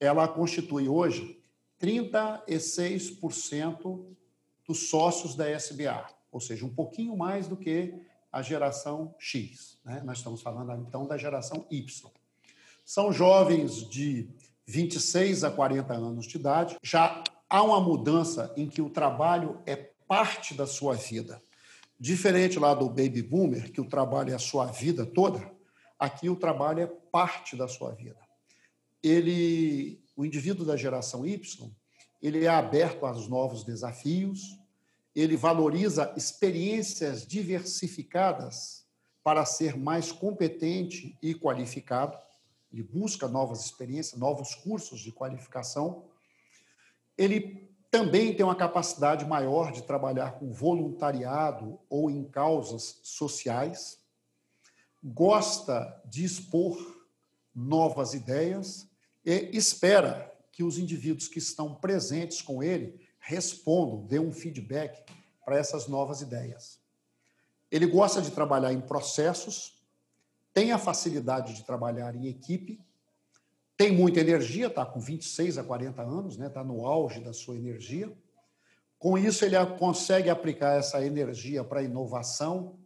ela 0.00 0.26
constitui 0.26 0.88
hoje 0.88 1.40
36% 1.80 4.04
dos 4.66 4.90
sócios 4.90 5.36
da 5.36 5.48
SBA, 5.48 6.06
ou 6.32 6.40
seja, 6.40 6.66
um 6.66 6.74
pouquinho 6.74 7.16
mais 7.16 7.46
do 7.46 7.56
que 7.56 7.94
a 8.32 8.42
geração 8.42 9.14
X. 9.18 9.78
Né? 9.84 10.02
Nós 10.04 10.18
estamos 10.18 10.42
falando, 10.42 10.84
então, 10.86 11.06
da 11.06 11.16
geração 11.16 11.64
Y. 11.70 12.10
São 12.84 13.12
jovens 13.12 13.88
de 13.88 14.28
26 14.66 15.44
a 15.44 15.50
40 15.50 15.94
anos 15.94 16.26
de 16.26 16.36
idade, 16.36 16.76
já 16.82 17.22
há 17.48 17.62
uma 17.62 17.80
mudança 17.80 18.52
em 18.56 18.68
que 18.68 18.82
o 18.82 18.90
trabalho 18.90 19.60
é 19.64 19.76
parte 19.76 20.54
da 20.54 20.66
sua 20.66 20.94
vida. 20.94 21.42
Diferente 21.98 22.58
lá 22.58 22.74
do 22.74 22.88
baby 22.88 23.22
boomer, 23.22 23.72
que 23.72 23.80
o 23.80 23.88
trabalho 23.88 24.30
é 24.30 24.34
a 24.34 24.38
sua 24.38 24.66
vida 24.66 25.04
toda, 25.04 25.50
aqui 25.98 26.28
o 26.28 26.36
trabalho 26.36 26.80
é 26.80 26.86
parte 26.86 27.56
da 27.56 27.66
sua 27.66 27.92
vida. 27.92 28.18
Ele, 29.02 30.00
o 30.16 30.24
indivíduo 30.24 30.64
da 30.64 30.76
geração 30.76 31.26
Y, 31.26 31.70
ele 32.22 32.44
é 32.44 32.48
aberto 32.48 33.06
aos 33.06 33.28
novos 33.28 33.64
desafios, 33.64 34.58
ele 35.14 35.36
valoriza 35.36 36.12
experiências 36.16 37.26
diversificadas 37.26 38.86
para 39.24 39.44
ser 39.44 39.76
mais 39.76 40.12
competente 40.12 41.18
e 41.20 41.34
qualificado. 41.34 42.16
Ele 42.72 42.82
busca 42.82 43.26
novas 43.26 43.64
experiências, 43.64 44.18
novos 44.18 44.54
cursos 44.54 45.00
de 45.00 45.10
qualificação 45.10 46.04
ele 47.18 47.68
também 47.90 48.32
tem 48.34 48.44
uma 48.44 48.54
capacidade 48.54 49.24
maior 49.24 49.72
de 49.72 49.82
trabalhar 49.82 50.38
com 50.38 50.52
voluntariado 50.52 51.78
ou 51.90 52.08
em 52.08 52.24
causas 52.24 53.00
sociais, 53.02 53.98
gosta 55.02 56.00
de 56.06 56.24
expor 56.24 56.78
novas 57.54 58.14
ideias 58.14 58.88
e 59.24 59.50
espera 59.56 60.32
que 60.52 60.62
os 60.62 60.78
indivíduos 60.78 61.28
que 61.28 61.38
estão 61.38 61.74
presentes 61.74 62.40
com 62.40 62.62
ele 62.62 63.00
respondam, 63.18 64.06
dêem 64.06 64.22
um 64.22 64.32
feedback 64.32 65.04
para 65.44 65.58
essas 65.58 65.88
novas 65.88 66.20
ideias. 66.20 66.78
Ele 67.70 67.86
gosta 67.86 68.22
de 68.22 68.30
trabalhar 68.30 68.72
em 68.72 68.80
processos, 68.80 69.82
tem 70.52 70.72
a 70.72 70.78
facilidade 70.78 71.54
de 71.54 71.64
trabalhar 71.64 72.14
em 72.14 72.26
equipe 72.26 72.80
tem 73.78 73.92
muita 73.92 74.18
energia, 74.18 74.66
está 74.66 74.84
com 74.84 74.98
26 74.98 75.56
a 75.56 75.62
40 75.62 76.02
anos, 76.02 76.32
está 76.32 76.44
né? 76.44 76.50
Tá 76.50 76.64
no 76.64 76.84
auge 76.84 77.20
da 77.20 77.32
sua 77.32 77.56
energia. 77.56 78.12
Com 78.98 79.16
isso, 79.16 79.44
ele 79.44 79.54
consegue 79.78 80.28
aplicar 80.28 80.76
essa 80.76 81.06
energia 81.06 81.62
para 81.62 81.78
a 81.78 81.84
inovação 81.84 82.76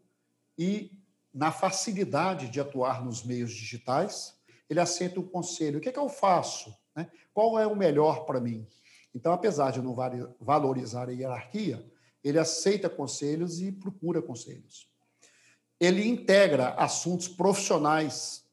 e 0.58 0.92
na 1.32 1.50
facilidade 1.50 2.50
de 2.50 2.60
atuar 2.60 3.02
nos 3.02 3.24
meios 3.24 3.52
digitais. 3.52 4.38
Ele 4.68 4.80
aceita 4.80 5.18
o 5.18 5.26
conselho: 5.26 5.78
o 5.78 5.80
que, 5.80 5.88
é 5.88 5.92
que 5.92 5.98
eu 5.98 6.10
faço? 6.10 6.76
Né? 6.94 7.10
Qual 7.32 7.58
é 7.58 7.66
o 7.66 7.74
melhor 7.74 8.26
para 8.26 8.38
mim? 8.38 8.68
Então, 9.14 9.32
apesar 9.32 9.70
de 9.70 9.80
não 9.80 9.96
valorizar 10.38 11.08
a 11.08 11.12
hierarquia, 11.12 11.90
ele 12.22 12.38
aceita 12.38 12.90
conselhos 12.90 13.62
e 13.62 13.72
procura 13.72 14.20
conselhos. 14.20 14.86
Ele 15.80 16.06
integra 16.06 16.74
assuntos 16.74 17.28
profissionais 17.28 18.44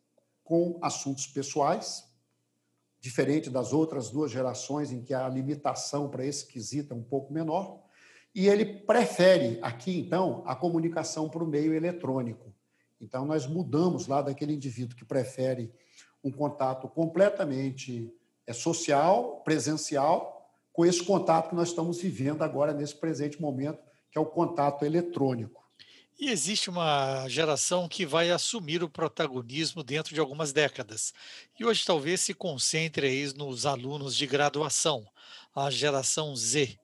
com 0.41 0.79
assuntos 0.81 1.27
pessoais 1.27 2.08
diferente 2.99 3.49
das 3.49 3.71
outras 3.71 4.09
duas 4.09 4.31
gerações 4.31 4.91
em 4.91 5.01
que 5.01 5.13
a 5.13 5.27
limitação 5.27 6.09
para 6.09 6.25
esse 6.25 6.45
quesito 6.45 6.93
é 6.93 6.97
um 6.97 7.03
pouco 7.03 7.33
menor, 7.33 7.81
e 8.33 8.47
ele 8.47 8.65
prefere 8.65 9.57
aqui 9.61 9.99
então 9.99 10.43
a 10.45 10.55
comunicação 10.55 11.29
por 11.29 11.47
meio 11.47 11.73
eletrônico. 11.73 12.53
Então 13.01 13.25
nós 13.25 13.47
mudamos 13.47 14.07
lá 14.07 14.21
daquele 14.21 14.53
indivíduo 14.53 14.95
que 14.95 15.05
prefere 15.05 15.71
um 16.23 16.31
contato 16.31 16.87
completamente 16.87 18.13
é, 18.45 18.53
social, 18.53 19.41
presencial, 19.43 20.49
com 20.73 20.85
esse 20.85 21.03
contato 21.03 21.49
que 21.49 21.55
nós 21.55 21.69
estamos 21.69 22.01
vivendo 22.01 22.41
agora 22.41 22.73
nesse 22.73 22.95
presente 22.95 23.41
momento, 23.41 23.79
que 24.11 24.17
é 24.17 24.21
o 24.21 24.25
contato 24.25 24.85
eletrônico. 24.85 25.68
E 26.19 26.29
existe 26.29 26.69
uma 26.69 27.27
geração 27.29 27.87
que 27.87 28.05
vai 28.05 28.29
assumir 28.29 28.83
o 28.83 28.89
protagonismo 28.89 29.81
dentro 29.81 30.13
de 30.13 30.19
algumas 30.19 30.51
décadas. 30.51 31.13
E 31.57 31.63
hoje 31.63 31.85
talvez 31.85 32.19
se 32.19 32.33
concentre 32.33 33.07
aí 33.07 33.33
nos 33.33 33.65
alunos 33.65 34.17
de 34.17 34.27
graduação, 34.27 35.07
a 35.55 35.71
geração 35.71 36.35
Z. 36.35 36.77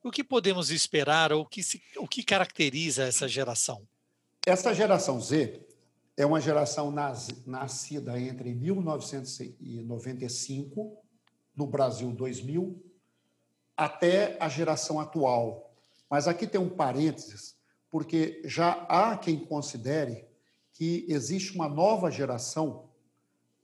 O 0.00 0.12
que 0.12 0.22
podemos 0.22 0.70
esperar 0.70 1.32
ou 1.32 1.42
o 1.42 1.46
que, 1.46 1.60
se, 1.60 1.82
o 1.96 2.06
que 2.06 2.22
caracteriza 2.22 3.02
essa 3.02 3.26
geração? 3.26 3.82
Essa 4.46 4.72
geração 4.72 5.20
Z 5.20 5.60
é 6.16 6.24
uma 6.24 6.40
geração 6.40 6.92
nas, 6.92 7.26
nascida 7.44 8.16
entre 8.20 8.54
1995, 8.54 11.02
no 11.56 11.66
Brasil 11.66 12.12
2000, 12.12 12.80
até 13.76 14.36
a 14.38 14.48
geração 14.48 15.00
atual. 15.00 15.74
Mas 16.08 16.28
aqui 16.28 16.46
tem 16.46 16.60
um 16.60 16.70
parênteses 16.70 17.57
porque 17.90 18.42
já 18.44 18.72
há 18.88 19.16
quem 19.16 19.38
considere 19.38 20.26
que 20.72 21.04
existe 21.08 21.54
uma 21.54 21.68
nova 21.68 22.10
geração 22.10 22.88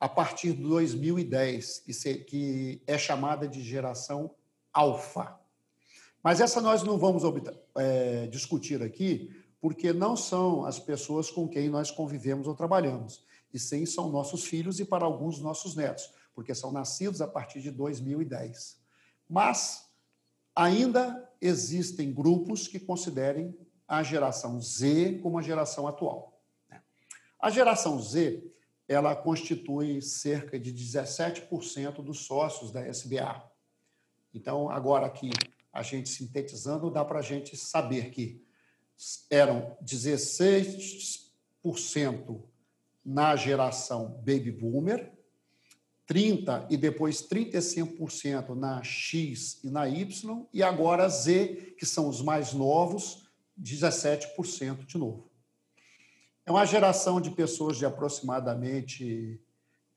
a 0.01 0.09
partir 0.09 0.53
de 0.53 0.63
2010, 0.63 1.85
que 2.27 2.83
é 2.87 2.99
chamada 2.99 3.47
de 3.47 3.63
geração 3.63 4.35
alfa. 4.73 5.39
Mas 6.23 6.41
essa 6.41 6.61
nós 6.61 6.83
não 6.83 6.99
vamos 6.99 7.23
é, 7.77 8.27
discutir 8.27 8.83
aqui, 8.83 9.31
porque 9.61 9.93
não 9.93 10.17
são 10.17 10.65
as 10.65 10.79
pessoas 10.79 11.31
com 11.31 11.49
quem 11.49 11.69
nós 11.69 11.91
convivemos 11.91 12.47
ou 12.47 12.55
trabalhamos, 12.55 13.25
e 13.53 13.59
sim 13.59 13.87
são 13.87 14.11
nossos 14.11 14.45
filhos 14.45 14.81
e 14.81 14.85
para 14.85 15.05
alguns 15.05 15.39
nossos 15.39 15.75
netos, 15.77 16.11
porque 16.35 16.55
são 16.55 16.73
nascidos 16.73 17.21
a 17.21 17.29
partir 17.29 17.61
de 17.61 17.71
2010. 17.71 18.79
Mas 19.29 19.89
ainda 20.55 21.31
existem 21.41 22.13
grupos 22.13 22.69
que 22.69 22.79
considerem 22.79 23.57
a 23.87 24.03
geração 24.03 24.61
Z 24.61 25.21
como 25.23 25.39
a 25.39 25.43
geração 25.43 25.87
atual. 25.87 26.41
Né? 26.69 26.83
A 27.41 27.51
geração 27.51 28.01
Z 28.01 28.51
ela 28.87 29.17
constitui 29.17 30.03
cerca 30.03 30.59
de 30.59 30.71
17% 30.73 32.03
dos 32.03 32.21
sócios 32.21 32.71
da 32.71 32.87
SBA. 32.87 33.43
Então, 34.33 34.69
agora 34.69 35.07
aqui, 35.07 35.31
a 35.73 35.83
gente 35.83 36.09
sintetizando, 36.09 36.91
dá 36.91 37.05
para 37.05 37.21
a 37.21 37.23
gente 37.23 37.57
saber 37.57 38.11
que 38.11 38.45
eram 39.31 39.77
16% 39.83 42.43
na 43.05 43.37
geração 43.37 44.09
Baby 44.19 44.53
Boomer, 44.53 45.13
30% 46.09 46.67
e 46.69 46.77
depois 46.77 47.27
35% 47.27 48.55
na 48.55 48.83
X 48.83 49.61
e 49.65 49.71
na 49.71 49.89
Y, 49.89 50.47
e 50.53 50.63
agora 50.63 51.09
Z, 51.09 51.75
que 51.79 51.87
são 51.87 52.09
os 52.09 52.21
mais 52.21 52.53
novos, 52.53 53.24
17% 53.61 54.85
de 54.85 54.99
novo. 54.99 55.31
É 56.47 56.51
uma 56.51 56.67
geração 56.67 57.21
de 57.21 57.31
pessoas 57.31 57.77
de 57.77 57.87
aproximadamente 57.87 59.41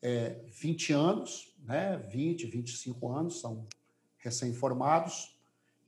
é, 0.01 0.39
20 0.47 0.93
anos, 0.93 1.53
né? 1.63 1.97
20, 2.09 2.45
25 2.47 3.11
anos, 3.11 3.41
são 3.41 3.67
recém-formados. 4.17 5.37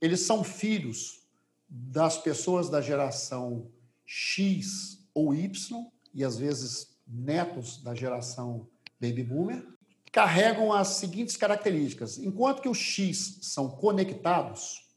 Eles 0.00 0.20
são 0.20 0.44
filhos 0.44 1.22
das 1.68 2.18
pessoas 2.18 2.68
da 2.68 2.80
geração 2.80 3.70
X 4.04 5.06
ou 5.14 5.34
Y, 5.34 5.86
e 6.12 6.24
às 6.24 6.36
vezes 6.36 6.98
netos 7.06 7.82
da 7.82 7.94
geração 7.94 8.68
Baby 9.00 9.22
Boomer, 9.22 9.66
carregam 10.12 10.72
as 10.72 10.88
seguintes 10.88 11.36
características. 11.36 12.18
Enquanto 12.18 12.60
que 12.60 12.68
os 12.68 12.78
X 12.78 13.38
são 13.42 13.70
conectados, 13.70 14.88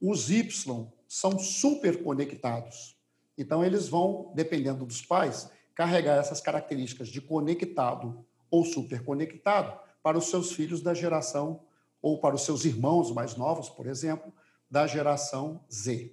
os 0.00 0.30
Y 0.30 0.88
são 1.08 1.38
super 1.38 2.02
conectados. 2.02 2.96
Então, 3.36 3.64
eles 3.64 3.88
vão, 3.88 4.30
dependendo 4.34 4.84
dos 4.84 5.00
pais, 5.00 5.50
carregar 5.74 6.18
essas 6.18 6.40
características 6.40 7.08
de 7.08 7.20
conectado 7.20 8.24
ou 8.50 8.64
super 8.64 9.02
conectado 9.02 9.78
para 10.02 10.18
os 10.18 10.26
seus 10.26 10.52
filhos 10.52 10.82
da 10.82 10.94
geração, 10.94 11.60
ou 12.00 12.18
para 12.18 12.34
os 12.34 12.42
seus 12.42 12.64
irmãos 12.64 13.10
mais 13.10 13.36
novos, 13.36 13.68
por 13.68 13.86
exemplo, 13.86 14.32
da 14.70 14.86
geração 14.86 15.60
Z. 15.72 16.12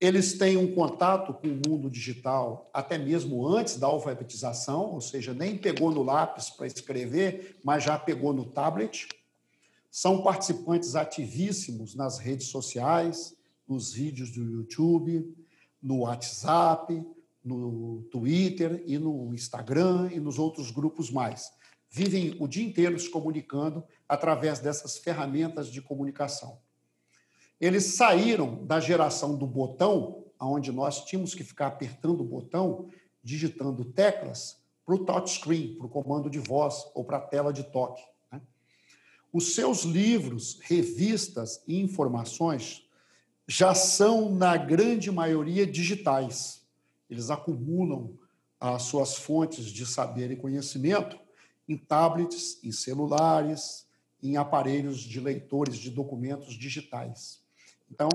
Eles 0.00 0.36
têm 0.36 0.56
um 0.56 0.74
contato 0.74 1.32
com 1.32 1.48
o 1.48 1.60
mundo 1.66 1.88
digital 1.88 2.68
até 2.72 2.98
mesmo 2.98 3.46
antes 3.46 3.78
da 3.78 3.86
alfabetização, 3.86 4.92
ou 4.92 5.00
seja, 5.00 5.32
nem 5.32 5.56
pegou 5.56 5.90
no 5.90 6.02
lápis 6.02 6.50
para 6.50 6.66
escrever, 6.66 7.58
mas 7.64 7.84
já 7.84 7.98
pegou 7.98 8.32
no 8.32 8.44
tablet. 8.44 9.08
São 9.90 10.22
participantes 10.22 10.94
ativíssimos 10.94 11.94
nas 11.94 12.18
redes 12.18 12.48
sociais, 12.48 13.34
nos 13.66 13.92
vídeos 13.92 14.30
do 14.30 14.42
YouTube, 14.42 15.34
no 15.82 16.00
WhatsApp, 16.00 17.04
no 17.44 18.02
Twitter 18.10 18.82
e 18.86 18.98
no 18.98 19.34
Instagram 19.34 20.10
e 20.12 20.18
nos 20.18 20.38
outros 20.38 20.70
grupos 20.70 21.10
mais. 21.10 21.52
Vivem 21.90 22.36
o 22.40 22.48
dia 22.48 22.64
inteiro 22.64 22.98
se 22.98 23.08
comunicando 23.08 23.84
através 24.08 24.58
dessas 24.58 24.98
ferramentas 24.98 25.68
de 25.68 25.80
comunicação. 25.82 26.58
Eles 27.60 27.84
saíram 27.84 28.64
da 28.64 28.80
geração 28.80 29.36
do 29.36 29.46
botão, 29.46 30.24
onde 30.40 30.72
nós 30.72 31.04
tínhamos 31.04 31.34
que 31.34 31.44
ficar 31.44 31.68
apertando 31.68 32.20
o 32.20 32.24
botão, 32.24 32.88
digitando 33.22 33.84
teclas, 33.84 34.62
para 34.84 34.94
o 34.94 35.04
touchscreen, 35.04 35.76
para 35.76 35.86
o 35.86 35.90
comando 35.90 36.28
de 36.28 36.38
voz 36.38 36.84
ou 36.94 37.04
para 37.04 37.16
a 37.18 37.20
tela 37.20 37.52
de 37.52 37.62
toque. 37.62 38.02
Né? 38.30 38.40
Os 39.32 39.54
seus 39.54 39.84
livros, 39.84 40.58
revistas 40.62 41.62
e 41.66 41.80
informações 41.80 42.83
já 43.46 43.74
são, 43.74 44.30
na 44.30 44.56
grande 44.56 45.10
maioria, 45.10 45.66
digitais. 45.66 46.62
Eles 47.08 47.30
acumulam 47.30 48.18
as 48.58 48.82
suas 48.82 49.16
fontes 49.16 49.66
de 49.66 49.84
saber 49.84 50.30
e 50.30 50.36
conhecimento 50.36 51.18
em 51.68 51.76
tablets, 51.76 52.62
em 52.62 52.72
celulares, 52.72 53.86
em 54.22 54.36
aparelhos 54.36 55.00
de 55.00 55.20
leitores 55.20 55.76
de 55.76 55.90
documentos 55.90 56.54
digitais. 56.54 57.42
Então, 57.90 58.08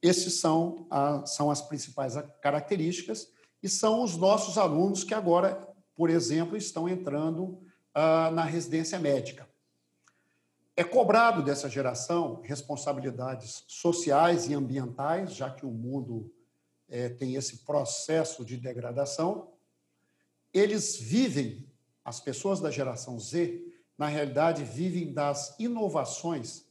esses 0.00 0.40
são, 0.40 0.88
são 1.26 1.50
as 1.50 1.60
principais 1.60 2.14
características 2.40 3.28
e 3.62 3.68
são 3.68 4.02
os 4.02 4.16
nossos 4.16 4.58
alunos 4.58 5.04
que 5.04 5.14
agora, 5.14 5.68
por 5.94 6.10
exemplo, 6.10 6.56
estão 6.56 6.88
entrando 6.88 7.60
ah, 7.94 8.30
na 8.32 8.44
residência 8.44 8.98
médica. 8.98 9.48
É 10.74 10.82
cobrado 10.82 11.42
dessa 11.42 11.68
geração 11.68 12.40
responsabilidades 12.42 13.62
sociais 13.68 14.48
e 14.48 14.54
ambientais, 14.54 15.34
já 15.34 15.50
que 15.50 15.66
o 15.66 15.70
mundo 15.70 16.32
é, 16.88 17.10
tem 17.10 17.34
esse 17.34 17.58
processo 17.58 18.42
de 18.42 18.56
degradação. 18.56 19.52
Eles 20.52 20.96
vivem, 20.96 21.68
as 22.02 22.20
pessoas 22.20 22.58
da 22.58 22.70
geração 22.70 23.20
Z, 23.20 23.62
na 23.98 24.06
realidade, 24.06 24.64
vivem 24.64 25.12
das 25.12 25.54
inovações 25.58 26.64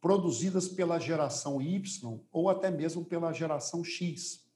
produzidas 0.00 0.66
pela 0.66 0.98
geração 0.98 1.60
Y 1.60 2.20
ou 2.32 2.48
até 2.48 2.70
mesmo 2.70 3.04
pela 3.04 3.34
geração 3.34 3.84
X. 3.84 4.46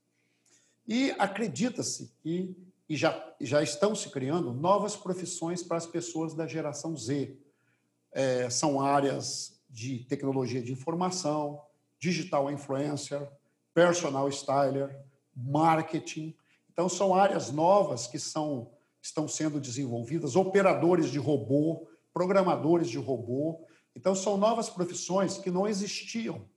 E 0.89 1.11
acredita-se 1.19 2.15
que 2.23 2.57
e 2.89 2.97
já, 2.97 3.35
já 3.41 3.63
estão 3.63 3.95
se 3.95 4.09
criando 4.11 4.55
novas 4.55 4.97
profissões 4.97 5.63
para 5.63 5.77
as 5.77 5.87
pessoas 5.87 6.35
da 6.35 6.47
geração 6.47 6.97
Z 6.97 7.37
é, 8.17 8.49
são 8.49 8.81
áreas 8.81 9.61
de 9.69 9.99
tecnologia 9.99 10.63
de 10.63 10.73
informação, 10.73 11.61
digital 11.99 12.51
influencer, 12.51 13.21
personal 13.75 14.27
styler, 14.31 15.05
marketing. 15.37 16.35
Então, 16.73 16.89
são 16.89 17.15
áreas 17.15 17.53
novas 17.53 18.07
que 18.07 18.19
são, 18.19 18.73
estão 19.03 19.29
sendo 19.29 19.61
desenvolvidas, 19.61 20.35
operadores 20.35 21.11
de 21.11 21.19
robô, 21.19 21.87
programadores 22.11 22.89
de 22.89 22.97
robô. 22.97 23.67
Então, 23.95 24.15
são 24.15 24.39
novas 24.39 24.71
profissões 24.71 25.37
que 25.37 25.51
não 25.51 25.69
existiam 25.69 26.49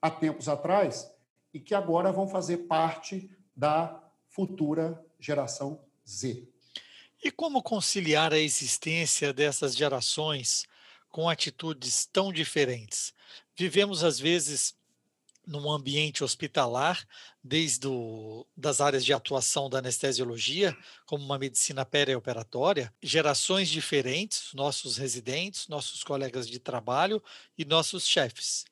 há 0.00 0.12
tempos 0.12 0.48
atrás 0.48 1.10
e 1.52 1.58
que 1.58 1.74
agora 1.74 2.12
vão 2.12 2.28
fazer 2.28 2.68
parte 2.68 3.28
da 3.56 4.00
futura 4.28 5.04
geração 5.18 5.80
Z. 6.08 6.48
E 7.22 7.32
como 7.32 7.60
conciliar 7.60 8.32
a 8.32 8.38
existência 8.38 9.32
dessas 9.32 9.76
gerações 9.76 10.69
com 11.10 11.28
atitudes 11.28 12.06
tão 12.06 12.32
diferentes. 12.32 13.12
Vivemos, 13.56 14.02
às 14.02 14.18
vezes, 14.18 14.74
num 15.46 15.70
ambiente 15.70 16.22
hospitalar, 16.22 17.06
desde 17.42 17.86
o, 17.88 18.46
das 18.56 18.80
áreas 18.80 19.04
de 19.04 19.12
atuação 19.12 19.68
da 19.68 19.78
anestesiologia, 19.78 20.76
como 21.04 21.24
uma 21.24 21.38
medicina 21.38 21.84
perioperatória, 21.84 22.94
gerações 23.02 23.68
diferentes, 23.68 24.52
nossos 24.54 24.96
residentes, 24.96 25.66
nossos 25.66 26.04
colegas 26.04 26.48
de 26.48 26.58
trabalho 26.58 27.22
e 27.58 27.64
nossos 27.64 28.06
chefes, 28.06 28.64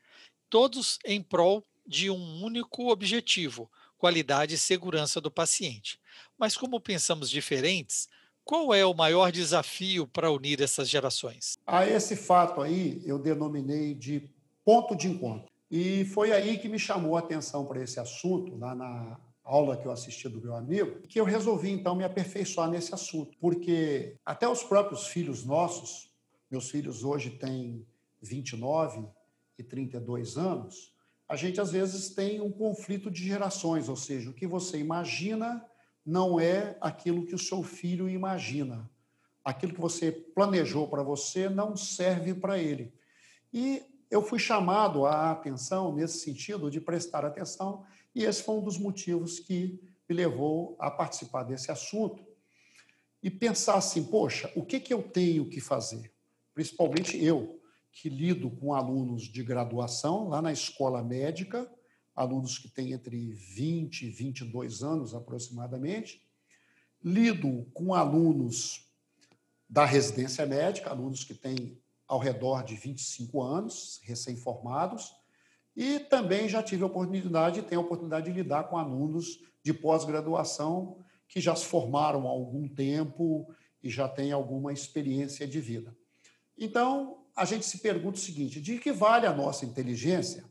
todos 0.48 0.98
em 1.04 1.22
prol 1.22 1.66
de 1.86 2.10
um 2.10 2.44
único 2.44 2.90
objetivo, 2.90 3.70
qualidade 3.96 4.54
e 4.54 4.58
segurança 4.58 5.20
do 5.20 5.30
paciente. 5.30 5.98
Mas 6.38 6.56
como 6.56 6.80
pensamos 6.80 7.28
diferentes, 7.28 8.08
qual 8.48 8.72
é 8.72 8.82
o 8.86 8.94
maior 8.94 9.30
desafio 9.30 10.06
para 10.06 10.32
unir 10.32 10.62
essas 10.62 10.88
gerações? 10.88 11.58
A 11.66 11.86
esse 11.86 12.16
fato 12.16 12.62
aí 12.62 13.02
eu 13.04 13.18
denominei 13.18 13.94
de 13.94 14.30
ponto 14.64 14.96
de 14.96 15.06
encontro. 15.06 15.52
E 15.70 16.06
foi 16.06 16.32
aí 16.32 16.56
que 16.56 16.66
me 16.66 16.78
chamou 16.78 17.14
a 17.14 17.18
atenção 17.18 17.66
para 17.66 17.82
esse 17.82 18.00
assunto, 18.00 18.56
lá 18.56 18.74
na 18.74 19.20
aula 19.44 19.76
que 19.76 19.86
eu 19.86 19.92
assisti 19.92 20.30
do 20.30 20.40
meu 20.40 20.56
amigo, 20.56 21.06
que 21.06 21.20
eu 21.20 21.26
resolvi 21.26 21.70
então 21.70 21.94
me 21.94 22.04
aperfeiçoar 22.04 22.70
nesse 22.70 22.94
assunto, 22.94 23.36
porque 23.38 24.16
até 24.24 24.48
os 24.48 24.62
próprios 24.62 25.08
filhos 25.08 25.44
nossos, 25.44 26.10
meus 26.50 26.70
filhos 26.70 27.04
hoje 27.04 27.28
têm 27.28 27.86
29 28.22 29.06
e 29.58 29.62
32 29.62 30.38
anos, 30.38 30.94
a 31.28 31.36
gente 31.36 31.60
às 31.60 31.70
vezes 31.70 32.14
tem 32.14 32.40
um 32.40 32.50
conflito 32.50 33.10
de 33.10 33.26
gerações, 33.26 33.90
ou 33.90 33.96
seja, 33.96 34.30
o 34.30 34.34
que 34.34 34.46
você 34.46 34.78
imagina 34.78 35.62
não 36.08 36.40
é 36.40 36.74
aquilo 36.80 37.26
que 37.26 37.34
o 37.34 37.38
seu 37.38 37.62
filho 37.62 38.08
imagina. 38.08 38.90
Aquilo 39.44 39.74
que 39.74 39.80
você 39.80 40.10
planejou 40.10 40.88
para 40.88 41.02
você 41.02 41.50
não 41.50 41.76
serve 41.76 42.32
para 42.32 42.58
ele. 42.58 42.94
E 43.52 43.82
eu 44.10 44.22
fui 44.22 44.38
chamado 44.38 45.04
a 45.04 45.30
atenção 45.30 45.94
nesse 45.94 46.20
sentido 46.20 46.70
de 46.70 46.80
prestar 46.80 47.26
atenção, 47.26 47.84
e 48.14 48.24
esse 48.24 48.42
foi 48.42 48.54
um 48.54 48.62
dos 48.62 48.78
motivos 48.78 49.38
que 49.38 49.78
me 50.08 50.16
levou 50.16 50.76
a 50.78 50.90
participar 50.90 51.42
desse 51.42 51.70
assunto. 51.70 52.26
e 53.22 53.28
pensar 53.30 53.74
assim: 53.74 54.02
poxa, 54.04 54.50
o 54.56 54.64
que, 54.64 54.80
que 54.80 54.94
eu 54.94 55.02
tenho 55.02 55.46
que 55.50 55.60
fazer? 55.60 56.10
Principalmente 56.54 57.22
eu, 57.22 57.60
que 57.92 58.08
lido 58.08 58.50
com 58.50 58.72
alunos 58.72 59.24
de 59.24 59.42
graduação 59.42 60.28
lá 60.28 60.40
na 60.40 60.52
escola 60.52 61.02
médica, 61.02 61.70
alunos 62.18 62.58
que 62.58 62.68
têm 62.68 62.92
entre 62.92 63.30
20 63.30 64.02
e 64.02 64.10
22 64.10 64.82
anos 64.82 65.14
aproximadamente, 65.14 66.20
lido 67.02 67.64
com 67.72 67.94
alunos 67.94 68.92
da 69.70 69.84
residência 69.84 70.44
médica, 70.44 70.90
alunos 70.90 71.22
que 71.22 71.32
têm 71.32 71.80
ao 72.08 72.18
redor 72.18 72.64
de 72.64 72.74
25 72.74 73.40
anos, 73.40 74.00
recém-formados, 74.02 75.14
e 75.76 76.00
também 76.00 76.48
já 76.48 76.60
tive 76.60 76.82
a 76.82 76.86
oportunidade, 76.86 77.62
tenho 77.62 77.82
a 77.82 77.84
oportunidade 77.84 78.26
de 78.26 78.32
lidar 78.32 78.64
com 78.64 78.76
alunos 78.76 79.38
de 79.62 79.72
pós-graduação 79.72 80.98
que 81.28 81.40
já 81.40 81.54
se 81.54 81.66
formaram 81.66 82.26
há 82.26 82.30
algum 82.30 82.66
tempo 82.66 83.48
e 83.80 83.88
já 83.88 84.08
têm 84.08 84.32
alguma 84.32 84.72
experiência 84.72 85.46
de 85.46 85.60
vida. 85.60 85.96
Então, 86.56 87.22
a 87.36 87.44
gente 87.44 87.64
se 87.64 87.78
pergunta 87.78 88.18
o 88.18 88.20
seguinte: 88.20 88.60
de 88.60 88.78
que 88.78 88.90
vale 88.90 89.24
a 89.24 89.32
nossa 89.32 89.64
inteligência 89.64 90.44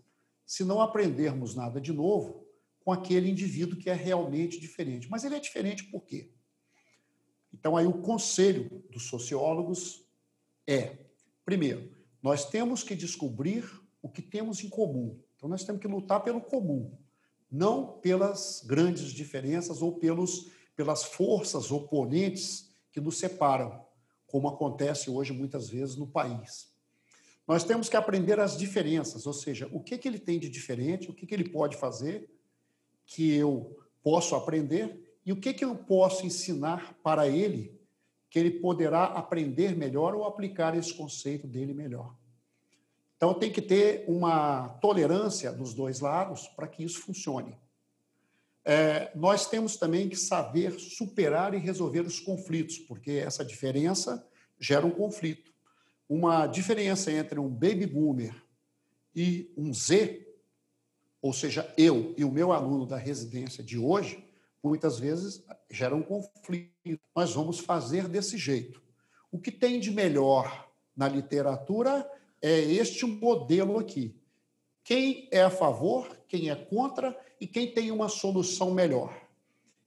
se 0.48 0.64
não 0.64 0.82
aprendermos 0.82 1.54
nada 1.54 1.82
de 1.82 1.92
novo 1.92 2.48
com 2.80 2.92
aquele 2.92 3.30
indivíduo 3.30 3.78
que 3.78 3.90
é 3.90 3.94
realmente 3.94 4.60
diferente? 4.60 5.10
Mas 5.10 5.26
ele 5.26 5.36
é 5.36 5.40
diferente 5.42 5.84
por 5.84 6.06
quê? 6.06 6.32
Então, 7.54 7.76
aí 7.76 7.86
o 7.86 8.02
conselho 8.02 8.84
dos 8.90 9.08
sociólogos 9.08 10.06
é: 10.66 10.98
primeiro, 11.44 11.92
nós 12.24 12.50
temos 12.50 12.82
que 12.82 12.96
descobrir 12.96 13.70
o 14.02 14.10
que 14.10 14.22
temos 14.22 14.64
em 14.64 14.70
comum. 14.70 15.20
Então, 15.36 15.50
nós 15.50 15.66
temos 15.66 15.82
que 15.82 15.88
lutar 15.88 16.24
pelo 16.24 16.40
comum, 16.40 16.98
não 17.52 18.00
pelas 18.00 18.64
grandes 18.66 19.12
diferenças 19.12 19.82
ou 19.82 19.98
pelos, 20.00 20.50
pelas 20.76 21.04
forças 21.04 21.72
oponentes 21.72 22.72
que 22.92 23.02
nos 23.02 23.18
separam, 23.18 23.86
como 24.26 24.48
acontece 24.48 25.10
hoje 25.10 25.34
muitas 25.34 25.70
vezes 25.70 25.98
no 25.98 26.08
país. 26.08 26.77
Nós 27.48 27.64
temos 27.64 27.88
que 27.88 27.96
aprender 27.96 28.40
as 28.40 28.58
diferenças, 28.58 29.26
ou 29.26 29.34
seja, 29.34 29.70
o 29.72 29.80
que, 29.80 29.98
que 29.98 30.08
ele 30.08 30.20
tem 30.20 30.38
de 30.38 30.50
diferente, 30.50 31.10
o 31.10 31.14
que, 31.14 31.26
que 31.26 31.34
ele 31.34 31.48
pode 31.48 31.78
fazer, 31.78 32.30
que 33.06 33.34
eu 33.34 33.80
posso 34.04 34.36
aprender 34.36 35.20
e 35.26 35.32
o 35.32 35.40
que, 35.40 35.54
que 35.54 35.64
eu 35.64 35.76
posso 35.76 36.26
ensinar 36.26 36.98
para 37.02 37.28
ele 37.28 37.78
que 38.30 38.38
ele 38.38 38.52
poderá 38.52 39.06
aprender 39.06 39.76
melhor 39.78 40.14
ou 40.14 40.26
aplicar 40.26 40.78
esse 40.78 40.94
conceito 40.94 41.48
dele 41.48 41.74
melhor? 41.74 42.14
Então, 43.16 43.34
tem 43.34 43.52
que 43.52 43.62
ter 43.62 44.06
uma 44.08 44.70
tolerância 44.82 45.52
dos 45.52 45.74
dois 45.74 46.02
lados 46.02 46.48
para 46.50 46.68
que 46.68 46.84
isso 46.84 47.00
funcione. 47.00 47.58
É, 48.64 49.12
nós 49.16 49.48
temos 49.48 49.78
também 49.78 50.10
que 50.10 50.16
saber 50.16 50.78
superar 50.78 51.54
e 51.54 51.58
resolver 51.58 52.02
os 52.02 52.20
conflitos, 52.20 52.78
porque 52.78 53.12
essa 53.12 53.44
diferença 53.44 54.28
gera 54.60 54.86
um 54.86 54.92
conflito. 54.92 55.47
Uma 56.10 56.48
diferença 56.48 57.12
entre 57.12 57.40
um 57.40 57.50
baby 57.50 57.86
boomer 57.86 58.36
e 59.16 59.52
um 59.58 59.74
Z, 59.74 60.26
ou 61.22 61.34
seja, 61.34 61.74
eu 61.78 62.14
e 62.18 62.24
o 62.24 62.32
meu 62.32 62.52
aluno 62.52 62.86
da 62.86 62.98
residência 62.98 63.64
de 63.64 63.78
hoje, 63.78 64.24
muitas 64.64 65.00
vezes 65.00 65.44
gera 65.70 65.96
um 65.96 66.04
conflito. 66.04 67.00
Nós 67.16 67.34
vamos 67.34 67.60
fazer 67.60 68.08
desse 68.08 68.38
jeito. 68.38 68.82
O 69.32 69.40
que 69.40 69.52
tem 69.52 69.80
de 69.80 69.92
melhor 69.92 70.70
na 70.96 71.08
literatura 71.08 72.10
é 72.42 72.60
este 72.60 73.06
modelo 73.06 73.78
aqui. 73.78 74.16
Quem 74.84 75.28
é 75.32 75.42
a 75.42 75.50
favor, 75.50 76.08
quem 76.28 76.50
é 76.50 76.56
contra 76.56 77.18
e 77.42 77.46
quem 77.46 77.72
tem 77.74 77.92
uma 77.92 78.08
solução 78.08 78.72
melhor. 78.72 79.14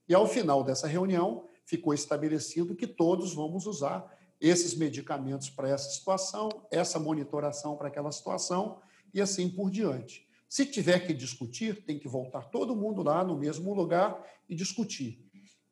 E 0.09 0.14
ao 0.14 0.26
final 0.26 0.62
dessa 0.62 0.87
reunião, 0.87 1.44
ficou 1.64 1.94
estabelecido 1.94 2.74
que 2.74 2.87
todos 2.87 3.33
vamos 3.33 3.64
usar 3.66 4.18
esses 4.40 4.74
medicamentos 4.74 5.50
para 5.50 5.68
essa 5.68 5.90
situação, 5.90 6.48
essa 6.70 6.98
monitoração 6.98 7.76
para 7.76 7.88
aquela 7.88 8.11
situação 8.11 8.81
e 9.12 9.20
assim 9.20 9.48
por 9.48 9.70
diante. 9.70 10.26
Se 10.48 10.64
tiver 10.66 11.07
que 11.07 11.12
discutir, 11.12 11.85
tem 11.85 11.98
que 11.98 12.09
voltar 12.09 12.50
todo 12.50 12.74
mundo 12.74 13.03
lá 13.03 13.22
no 13.22 13.37
mesmo 13.37 13.72
lugar 13.74 14.20
e 14.48 14.55
discutir. 14.55 15.24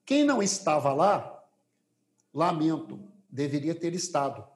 Quem 0.04 0.24
não 0.24 0.42
estava 0.42 0.92
lá, 0.92 1.44
lamento, 2.32 3.00
deveria 3.28 3.74
ter 3.74 3.94
estado, 3.94 4.46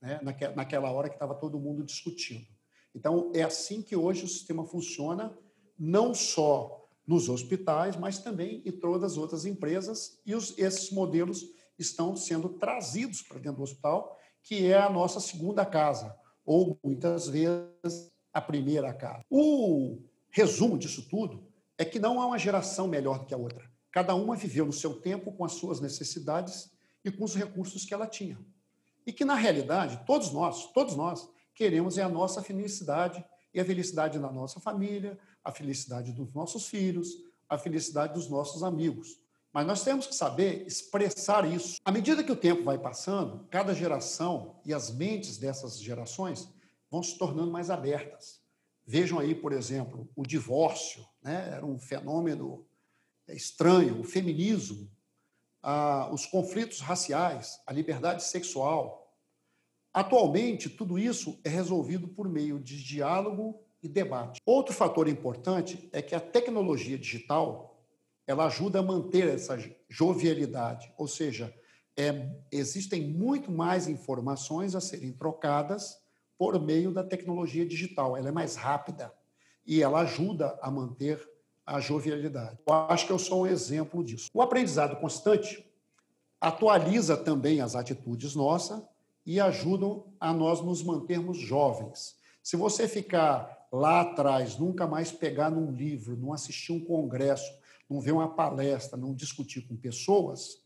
né? 0.00 0.20
naquela 0.54 0.90
hora 0.90 1.08
que 1.08 1.16
estava 1.16 1.34
todo 1.34 1.58
mundo 1.58 1.82
discutindo. 1.82 2.46
Então, 2.94 3.30
é 3.34 3.42
assim 3.42 3.82
que 3.82 3.96
hoje 3.96 4.24
o 4.24 4.28
sistema 4.28 4.66
funciona, 4.66 5.36
não 5.78 6.12
só 6.12 6.86
nos 7.06 7.28
hospitais, 7.28 7.96
mas 7.96 8.18
também 8.18 8.62
em 8.64 8.72
todas 8.72 9.12
as 9.12 9.18
outras 9.18 9.44
empresas, 9.44 10.20
e 10.26 10.34
os, 10.34 10.56
esses 10.58 10.90
modelos 10.90 11.44
estão 11.82 12.16
sendo 12.16 12.48
trazidos 12.50 13.22
para 13.22 13.38
dentro 13.38 13.58
do 13.58 13.62
hospital, 13.62 14.18
que 14.42 14.66
é 14.66 14.78
a 14.78 14.90
nossa 14.90 15.20
segunda 15.20 15.64
casa, 15.64 16.16
ou 16.44 16.78
muitas 16.82 17.28
vezes 17.28 18.10
a 18.32 18.40
primeira 18.40 18.92
casa. 18.92 19.22
O 19.28 19.98
resumo 20.30 20.78
disso 20.78 21.08
tudo 21.08 21.46
é 21.76 21.84
que 21.84 21.98
não 21.98 22.20
há 22.20 22.26
uma 22.26 22.38
geração 22.38 22.86
melhor 22.86 23.18
do 23.18 23.26
que 23.26 23.34
a 23.34 23.38
outra. 23.38 23.70
Cada 23.90 24.14
uma 24.14 24.36
viveu 24.36 24.66
no 24.66 24.72
seu 24.72 25.00
tempo 25.00 25.32
com 25.32 25.44
as 25.44 25.52
suas 25.52 25.80
necessidades 25.80 26.70
e 27.04 27.10
com 27.10 27.24
os 27.24 27.34
recursos 27.34 27.84
que 27.84 27.92
ela 27.92 28.06
tinha. 28.06 28.38
E 29.06 29.12
que, 29.12 29.24
na 29.24 29.34
realidade, 29.34 30.02
todos 30.06 30.30
nós, 30.32 30.70
todos 30.72 30.94
nós, 30.94 31.28
queremos 31.54 31.98
é 31.98 32.02
a 32.02 32.08
nossa 32.08 32.42
felicidade 32.42 33.24
e 33.52 33.60
a 33.60 33.64
felicidade 33.64 34.18
da 34.18 34.30
nossa 34.30 34.60
família, 34.60 35.18
a 35.42 35.50
felicidade 35.50 36.12
dos 36.12 36.32
nossos 36.32 36.68
filhos, 36.68 37.08
a 37.48 37.58
felicidade 37.58 38.14
dos 38.14 38.28
nossos 38.28 38.62
amigos. 38.62 39.18
Mas 39.52 39.66
nós 39.66 39.82
temos 39.82 40.06
que 40.06 40.14
saber 40.14 40.64
expressar 40.66 41.50
isso. 41.50 41.80
À 41.84 41.90
medida 41.90 42.22
que 42.22 42.30
o 42.30 42.36
tempo 42.36 42.62
vai 42.62 42.78
passando, 42.78 43.46
cada 43.50 43.74
geração 43.74 44.60
e 44.64 44.72
as 44.72 44.90
mentes 44.90 45.38
dessas 45.38 45.80
gerações 45.80 46.48
vão 46.90 47.02
se 47.02 47.18
tornando 47.18 47.50
mais 47.50 47.70
abertas. 47.70 48.40
Vejam 48.86 49.18
aí, 49.18 49.34
por 49.34 49.52
exemplo, 49.52 50.08
o 50.16 50.24
divórcio, 50.24 51.04
né? 51.22 51.50
era 51.54 51.66
um 51.66 51.78
fenômeno 51.78 52.66
estranho, 53.28 54.00
o 54.00 54.04
feminismo, 54.04 54.90
os 56.12 56.26
conflitos 56.26 56.80
raciais, 56.80 57.60
a 57.66 57.72
liberdade 57.72 58.24
sexual. 58.24 59.14
Atualmente, 59.92 60.68
tudo 60.68 60.98
isso 60.98 61.38
é 61.44 61.48
resolvido 61.48 62.08
por 62.08 62.28
meio 62.28 62.58
de 62.58 62.82
diálogo 62.82 63.60
e 63.82 63.88
debate. 63.88 64.40
Outro 64.44 64.74
fator 64.74 65.08
importante 65.08 65.88
é 65.92 66.00
que 66.00 66.14
a 66.14 66.20
tecnologia 66.20 66.98
digital 66.98 67.69
ela 68.30 68.46
ajuda 68.46 68.78
a 68.78 68.82
manter 68.82 69.26
essa 69.26 69.58
jovialidade, 69.88 70.92
ou 70.96 71.08
seja, 71.08 71.52
é, 71.96 72.30
existem 72.52 73.02
muito 73.08 73.50
mais 73.50 73.88
informações 73.88 74.76
a 74.76 74.80
serem 74.80 75.12
trocadas 75.12 76.00
por 76.38 76.56
meio 76.62 76.92
da 76.92 77.02
tecnologia 77.02 77.66
digital. 77.66 78.16
Ela 78.16 78.28
é 78.28 78.32
mais 78.32 78.54
rápida 78.54 79.12
e 79.66 79.82
ela 79.82 80.02
ajuda 80.02 80.56
a 80.62 80.70
manter 80.70 81.20
a 81.66 81.80
jovialidade. 81.80 82.56
Eu 82.68 82.74
acho 82.74 83.04
que 83.04 83.12
eu 83.12 83.18
sou 83.18 83.42
um 83.42 83.46
exemplo 83.48 84.04
disso. 84.04 84.30
O 84.32 84.40
aprendizado 84.40 85.00
constante 85.00 85.68
atualiza 86.40 87.16
também 87.16 87.60
as 87.60 87.74
atitudes 87.74 88.36
nossas 88.36 88.80
e 89.26 89.40
ajudam 89.40 90.06
a 90.20 90.32
nós 90.32 90.60
nos 90.60 90.84
mantermos 90.84 91.36
jovens. 91.36 92.14
Se 92.44 92.56
você 92.56 92.86
ficar 92.86 93.66
lá 93.72 94.02
atrás, 94.02 94.56
nunca 94.56 94.86
mais 94.86 95.10
pegar 95.10 95.50
num 95.50 95.72
livro, 95.72 96.16
não 96.16 96.32
assistir 96.32 96.70
um 96.70 96.80
congresso, 96.80 97.59
não 97.90 98.00
ver 98.00 98.12
uma 98.12 98.34
palestra, 98.34 98.96
não 98.96 99.14
discutir 99.14 99.62
com 99.66 99.76
pessoas, 99.76 100.62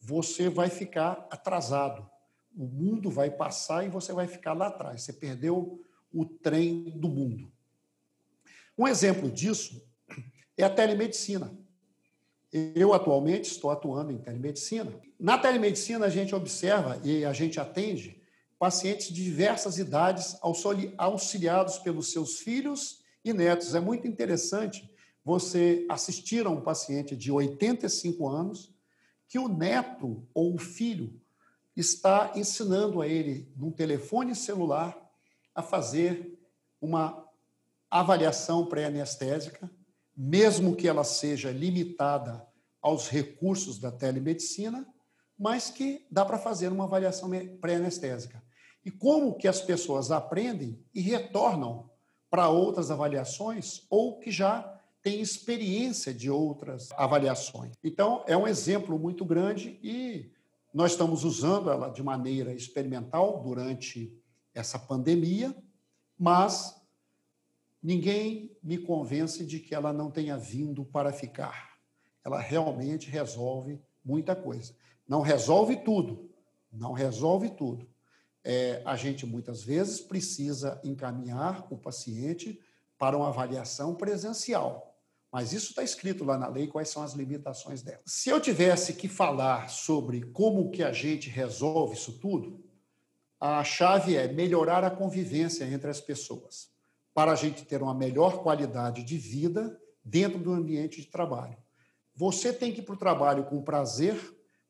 você 0.00 0.48
vai 0.48 0.70
ficar 0.70 1.28
atrasado 1.30 2.10
o 2.56 2.66
mundo 2.66 3.10
vai 3.10 3.30
passar 3.30 3.84
e 3.84 3.88
você 3.88 4.12
vai 4.12 4.26
ficar 4.26 4.52
lá 4.52 4.68
atrás. 4.68 5.02
Você 5.02 5.12
perdeu 5.12 5.82
o 6.12 6.24
trem 6.24 6.92
do 6.96 7.08
mundo. 7.08 7.50
Um 8.76 8.86
exemplo 8.86 9.30
disso 9.30 9.82
é 10.56 10.64
a 10.64 10.70
telemedicina. 10.70 11.56
Eu, 12.52 12.92
atualmente, 12.92 13.50
estou 13.50 13.70
atuando 13.70 14.12
em 14.12 14.18
telemedicina. 14.18 14.92
Na 15.18 15.38
telemedicina, 15.38 16.06
a 16.06 16.10
gente 16.10 16.34
observa 16.34 17.00
e 17.02 17.24
a 17.24 17.32
gente 17.32 17.58
atende 17.58 18.20
pacientes 18.58 19.08
de 19.08 19.24
diversas 19.24 19.78
idades 19.78 20.36
auxiliados 20.98 21.78
pelos 21.78 22.12
seus 22.12 22.40
filhos 22.40 23.02
e 23.24 23.32
netos. 23.32 23.74
É 23.74 23.80
muito 23.80 24.06
interessante 24.06 24.91
você 25.24 25.86
assistir 25.88 26.46
a 26.46 26.50
um 26.50 26.60
paciente 26.60 27.16
de 27.16 27.30
85 27.30 28.28
anos 28.28 28.74
que 29.28 29.38
o 29.38 29.48
neto 29.48 30.26
ou 30.34 30.54
o 30.54 30.58
filho 30.58 31.18
está 31.76 32.32
ensinando 32.34 33.00
a 33.00 33.08
ele, 33.08 33.50
num 33.56 33.70
telefone 33.70 34.34
celular, 34.34 34.98
a 35.54 35.62
fazer 35.62 36.38
uma 36.80 37.26
avaliação 37.90 38.66
pré-anestésica, 38.66 39.70
mesmo 40.16 40.76
que 40.76 40.88
ela 40.88 41.04
seja 41.04 41.50
limitada 41.50 42.46
aos 42.80 43.08
recursos 43.08 43.78
da 43.78 43.90
telemedicina, 43.90 44.86
mas 45.38 45.70
que 45.70 46.06
dá 46.10 46.24
para 46.24 46.38
fazer 46.38 46.70
uma 46.70 46.84
avaliação 46.84 47.30
pré-anestésica. 47.60 48.42
E 48.84 48.90
como 48.90 49.36
que 49.36 49.46
as 49.46 49.60
pessoas 49.60 50.10
aprendem 50.10 50.84
e 50.94 51.00
retornam 51.00 51.90
para 52.28 52.48
outras 52.48 52.90
avaliações 52.90 53.86
ou 53.88 54.18
que 54.18 54.30
já 54.30 54.71
têm 55.02 55.20
experiência 55.20 56.14
de 56.14 56.30
outras 56.30 56.90
avaliações. 56.92 57.72
Então, 57.82 58.24
é 58.26 58.36
um 58.36 58.46
exemplo 58.46 58.98
muito 58.98 59.24
grande 59.24 59.78
e 59.82 60.30
Nós 60.72 60.92
estamos 60.92 61.22
usando 61.22 61.70
ela 61.70 61.90
de 61.90 62.02
maneira 62.02 62.52
experimental 62.54 63.42
durante 63.42 64.16
essa 64.54 64.78
pandemia, 64.78 65.54
mas 66.18 66.74
ninguém 67.82 68.56
me 68.62 68.78
convence 68.78 69.44
de 69.44 69.58
que 69.60 69.74
ela 69.74 69.92
não 69.92 70.10
tenha 70.10 70.38
vindo 70.38 70.82
para 70.84 71.12
ficar. 71.12 71.76
Ela 72.24 72.40
realmente 72.40 73.10
resolve 73.10 73.78
muita 74.02 74.34
coisa. 74.34 74.74
Não 75.06 75.20
resolve 75.20 75.76
tudo, 75.76 76.30
não 76.72 76.92
resolve 76.92 77.50
tudo. 77.50 77.86
É, 78.42 78.82
a 78.86 78.96
gente 78.96 79.26
muitas 79.26 79.62
vezes 79.62 80.00
precisa 80.00 80.80
encaminhar 80.82 81.66
o 81.70 81.76
paciente 81.76 82.58
para 82.96 83.16
uma 83.16 83.28
avaliação 83.28 83.94
presencial. 83.94 84.91
Mas 85.32 85.54
isso 85.54 85.70
está 85.70 85.82
escrito 85.82 86.24
lá 86.24 86.36
na 86.36 86.46
lei, 86.46 86.66
quais 86.66 86.90
são 86.90 87.02
as 87.02 87.14
limitações 87.14 87.80
dela. 87.80 88.02
Se 88.04 88.28
eu 88.28 88.38
tivesse 88.38 88.92
que 88.92 89.08
falar 89.08 89.70
sobre 89.70 90.20
como 90.26 90.70
que 90.70 90.82
a 90.82 90.92
gente 90.92 91.30
resolve 91.30 91.94
isso 91.94 92.18
tudo, 92.18 92.62
a 93.40 93.64
chave 93.64 94.14
é 94.14 94.28
melhorar 94.30 94.84
a 94.84 94.90
convivência 94.90 95.64
entre 95.64 95.90
as 95.90 96.00
pessoas, 96.00 96.70
para 97.14 97.32
a 97.32 97.34
gente 97.34 97.64
ter 97.64 97.82
uma 97.82 97.94
melhor 97.94 98.42
qualidade 98.42 99.02
de 99.02 99.16
vida 99.16 99.80
dentro 100.04 100.38
do 100.38 100.52
ambiente 100.52 101.00
de 101.00 101.06
trabalho. 101.06 101.56
Você 102.14 102.52
tem 102.52 102.70
que 102.70 102.80
ir 102.80 102.84
para 102.84 102.94
o 102.94 102.98
trabalho 102.98 103.44
com 103.44 103.62
prazer, 103.62 104.20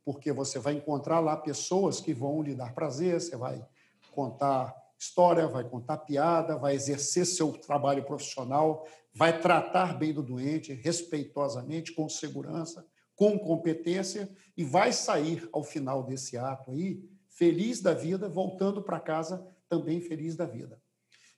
porque 0.04 0.32
você 0.32 0.60
vai 0.60 0.74
encontrar 0.74 1.18
lá 1.18 1.36
pessoas 1.36 2.00
que 2.00 2.14
vão 2.14 2.40
lhe 2.40 2.54
dar 2.54 2.72
prazer, 2.72 3.20
você 3.20 3.36
vai 3.36 3.66
contar 4.12 4.74
história, 5.02 5.48
vai 5.48 5.68
contar 5.68 5.98
piada, 5.98 6.56
vai 6.56 6.76
exercer 6.76 7.26
seu 7.26 7.52
trabalho 7.52 8.04
profissional, 8.04 8.86
vai 9.12 9.40
tratar 9.40 9.98
bem 9.98 10.12
do 10.12 10.22
doente, 10.22 10.72
respeitosamente, 10.72 11.92
com 11.92 12.08
segurança, 12.08 12.86
com 13.16 13.36
competência, 13.36 14.30
e 14.56 14.62
vai 14.62 14.92
sair 14.92 15.48
ao 15.52 15.64
final 15.64 16.04
desse 16.04 16.36
ato 16.36 16.70
aí 16.70 17.02
feliz 17.28 17.80
da 17.80 17.92
vida, 17.92 18.28
voltando 18.28 18.80
para 18.80 19.00
casa 19.00 19.44
também 19.68 20.00
feliz 20.00 20.36
da 20.36 20.46
vida. 20.46 20.80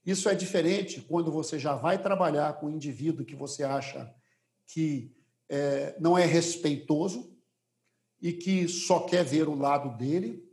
Isso 0.05 0.29
é 0.29 0.35
diferente 0.35 1.01
quando 1.01 1.33
você 1.33 1.59
já 1.59 1.75
vai 1.75 2.01
trabalhar 2.01 2.61
com 2.61 2.67
um 2.67 2.75
indivíduo 2.75 3.25
que 3.25 3.35
você 3.35 3.65
acha 3.65 4.15
que 4.67 5.17
é, 5.49 5.97
não 5.99 6.19
é 6.19 6.27
respeitoso 6.27 7.35
e 8.21 8.33
que 8.33 8.69
só 8.69 9.01
quer 9.01 9.25
ver 9.25 9.49
o 9.49 9.55
lado 9.55 9.97
dele, 9.97 10.45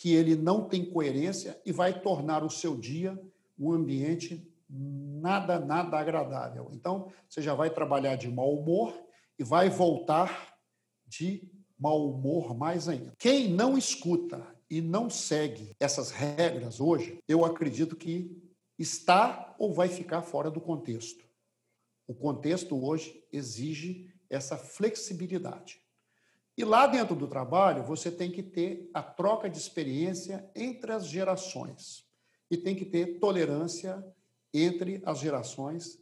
que 0.00 0.14
ele 0.14 0.34
não 0.34 0.66
tem 0.66 0.82
coerência 0.82 1.60
e 1.62 1.70
vai 1.70 2.00
tornar 2.00 2.42
o 2.42 2.48
seu 2.48 2.74
dia 2.74 3.20
um 3.58 3.70
ambiente 3.70 4.50
nada, 4.66 5.60
nada 5.60 5.98
agradável. 5.98 6.70
Então, 6.72 7.12
você 7.28 7.42
já 7.42 7.54
vai 7.54 7.68
trabalhar 7.68 8.16
de 8.16 8.26
mau 8.26 8.58
humor 8.58 8.98
e 9.38 9.44
vai 9.44 9.68
voltar 9.68 10.56
de 11.06 11.46
mau 11.78 12.10
humor 12.10 12.56
mais 12.56 12.88
ainda. 12.88 13.12
Quem 13.18 13.52
não 13.52 13.76
escuta 13.76 14.42
e 14.70 14.80
não 14.80 15.10
segue 15.10 15.76
essas 15.78 16.10
regras 16.10 16.80
hoje, 16.80 17.18
eu 17.28 17.44
acredito 17.44 17.94
que 17.94 18.42
está 18.78 19.54
ou 19.58 19.74
vai 19.74 19.88
ficar 19.88 20.22
fora 20.22 20.50
do 20.50 20.62
contexto. 20.62 21.22
O 22.06 22.14
contexto 22.14 22.82
hoje 22.82 23.22
exige 23.30 24.10
essa 24.30 24.56
flexibilidade. 24.56 25.78
E 26.60 26.64
lá 26.64 26.86
dentro 26.86 27.16
do 27.16 27.26
trabalho, 27.26 27.82
você 27.82 28.10
tem 28.10 28.30
que 28.30 28.42
ter 28.42 28.90
a 28.92 29.02
troca 29.02 29.48
de 29.48 29.56
experiência 29.56 30.46
entre 30.54 30.92
as 30.92 31.06
gerações 31.06 32.04
e 32.50 32.56
tem 32.58 32.76
que 32.76 32.84
ter 32.84 33.18
tolerância 33.18 34.04
entre 34.52 35.00
as 35.06 35.20
gerações. 35.20 35.98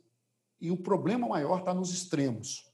E 0.60 0.72
o 0.72 0.76
problema 0.76 1.28
maior 1.28 1.60
está 1.60 1.72
nos 1.72 1.94
extremos. 1.94 2.72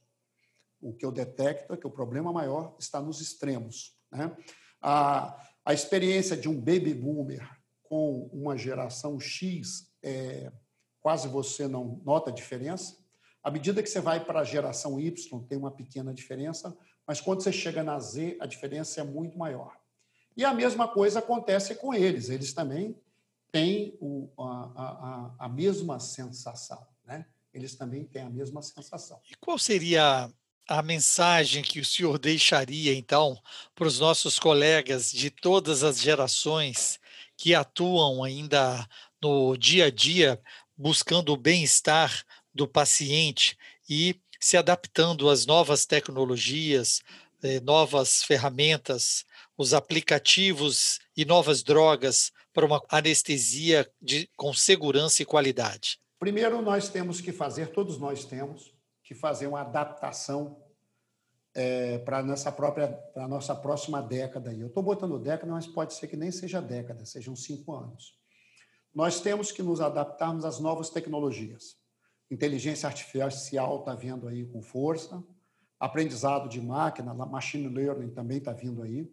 O 0.81 0.95
que 0.95 1.05
eu 1.05 1.11
detecto 1.11 1.75
é 1.75 1.77
que 1.77 1.85
o 1.85 1.91
problema 1.91 2.33
maior 2.33 2.75
está 2.79 2.99
nos 2.99 3.21
extremos. 3.21 3.95
Né? 4.11 4.35
A, 4.81 5.39
a 5.63 5.71
experiência 5.71 6.35
de 6.35 6.49
um 6.49 6.59
baby 6.59 6.91
boomer 6.91 7.47
com 7.83 8.27
uma 8.33 8.57
geração 8.57 9.19
X, 9.19 9.93
é, 10.01 10.51
quase 10.99 11.27
você 11.27 11.67
não 11.67 12.01
nota 12.03 12.31
diferença. 12.31 12.97
À 13.43 13.51
medida 13.51 13.83
que 13.83 13.89
você 13.89 14.01
vai 14.01 14.25
para 14.25 14.39
a 14.39 14.43
geração 14.43 14.99
Y, 14.99 15.39
tem 15.43 15.55
uma 15.55 15.69
pequena 15.69 16.11
diferença, 16.11 16.75
mas 17.07 17.21
quando 17.21 17.41
você 17.41 17.51
chega 17.51 17.83
na 17.83 17.99
Z, 17.99 18.37
a 18.39 18.45
diferença 18.45 19.01
é 19.01 19.03
muito 19.03 19.37
maior. 19.37 19.77
E 20.35 20.43
a 20.43 20.53
mesma 20.53 20.87
coisa 20.87 21.19
acontece 21.19 21.75
com 21.75 21.93
eles, 21.93 22.29
eles 22.29 22.53
também 22.53 22.99
têm 23.51 23.97
o, 24.01 24.29
a, 24.37 25.31
a, 25.39 25.45
a 25.45 25.49
mesma 25.49 25.99
sensação, 25.99 26.85
né? 27.05 27.25
Eles 27.53 27.75
também 27.75 28.03
têm 28.03 28.23
a 28.23 28.29
mesma 28.29 28.61
sensação. 28.61 29.21
E 29.31 29.35
qual 29.35 29.57
seria 29.57 30.29
a 30.67 30.81
mensagem 30.81 31.63
que 31.63 31.79
o 31.79 31.85
senhor 31.85 32.17
deixaria, 32.17 32.93
então, 32.93 33.39
para 33.73 33.87
os 33.87 33.99
nossos 33.99 34.39
colegas 34.39 35.11
de 35.11 35.29
todas 35.29 35.83
as 35.83 36.01
gerações 36.01 36.99
que 37.37 37.53
atuam 37.53 38.23
ainda 38.23 38.87
no 39.21 39.55
dia 39.55 39.85
a 39.85 39.91
dia, 39.91 40.41
buscando 40.75 41.31
o 41.31 41.37
bem-estar 41.37 42.25
do 42.53 42.67
paciente 42.67 43.57
e 43.87 44.19
se 44.39 44.57
adaptando 44.57 45.29
às 45.29 45.45
novas 45.45 45.85
tecnologias, 45.85 47.01
eh, 47.43 47.59
novas 47.59 48.23
ferramentas, 48.23 49.25
os 49.57 49.73
aplicativos 49.73 50.99
e 51.15 51.25
novas 51.25 51.63
drogas 51.63 52.31
para 52.53 52.65
uma 52.65 52.81
anestesia 52.89 53.89
de, 54.01 54.29
com 54.35 54.53
segurança 54.53 55.21
e 55.21 55.25
qualidade? 55.25 55.99
Primeiro, 56.19 56.61
nós 56.61 56.89
temos 56.89 57.21
que 57.21 57.31
fazer, 57.31 57.67
todos 57.67 57.99
nós 57.99 58.25
temos, 58.25 58.73
que 59.03 59.13
fazer 59.13 59.47
uma 59.47 59.61
adaptação 59.61 60.57
é, 61.53 61.99
para 61.99 62.23
nossa 62.23 62.51
própria, 62.51 62.87
para 62.87 63.27
nossa 63.27 63.55
próxima 63.55 64.01
década. 64.01 64.53
Eu 64.53 64.67
estou 64.67 64.83
botando 64.83 65.19
década, 65.19 65.51
mas 65.51 65.67
pode 65.67 65.93
ser 65.93 66.07
que 66.07 66.17
nem 66.17 66.31
seja 66.31 66.61
década, 66.61 67.05
sejam 67.05 67.35
cinco 67.35 67.73
anos. 67.73 68.17
Nós 68.93 69.19
temos 69.19 69.51
que 69.51 69.61
nos 69.61 69.81
adaptarmos 69.81 70.45
às 70.45 70.59
novas 70.59 70.89
tecnologias. 70.89 71.77
Inteligência 72.29 72.87
artificial 72.87 73.79
está 73.79 73.93
vindo 73.93 74.27
aí 74.27 74.45
com 74.45 74.61
força, 74.61 75.23
aprendizado 75.79 76.49
de 76.49 76.59
máquina, 76.59 77.13
machine 77.13 77.67
learning 77.67 78.09
também 78.09 78.37
está 78.37 78.51
vindo 78.51 78.81
aí. 78.81 79.09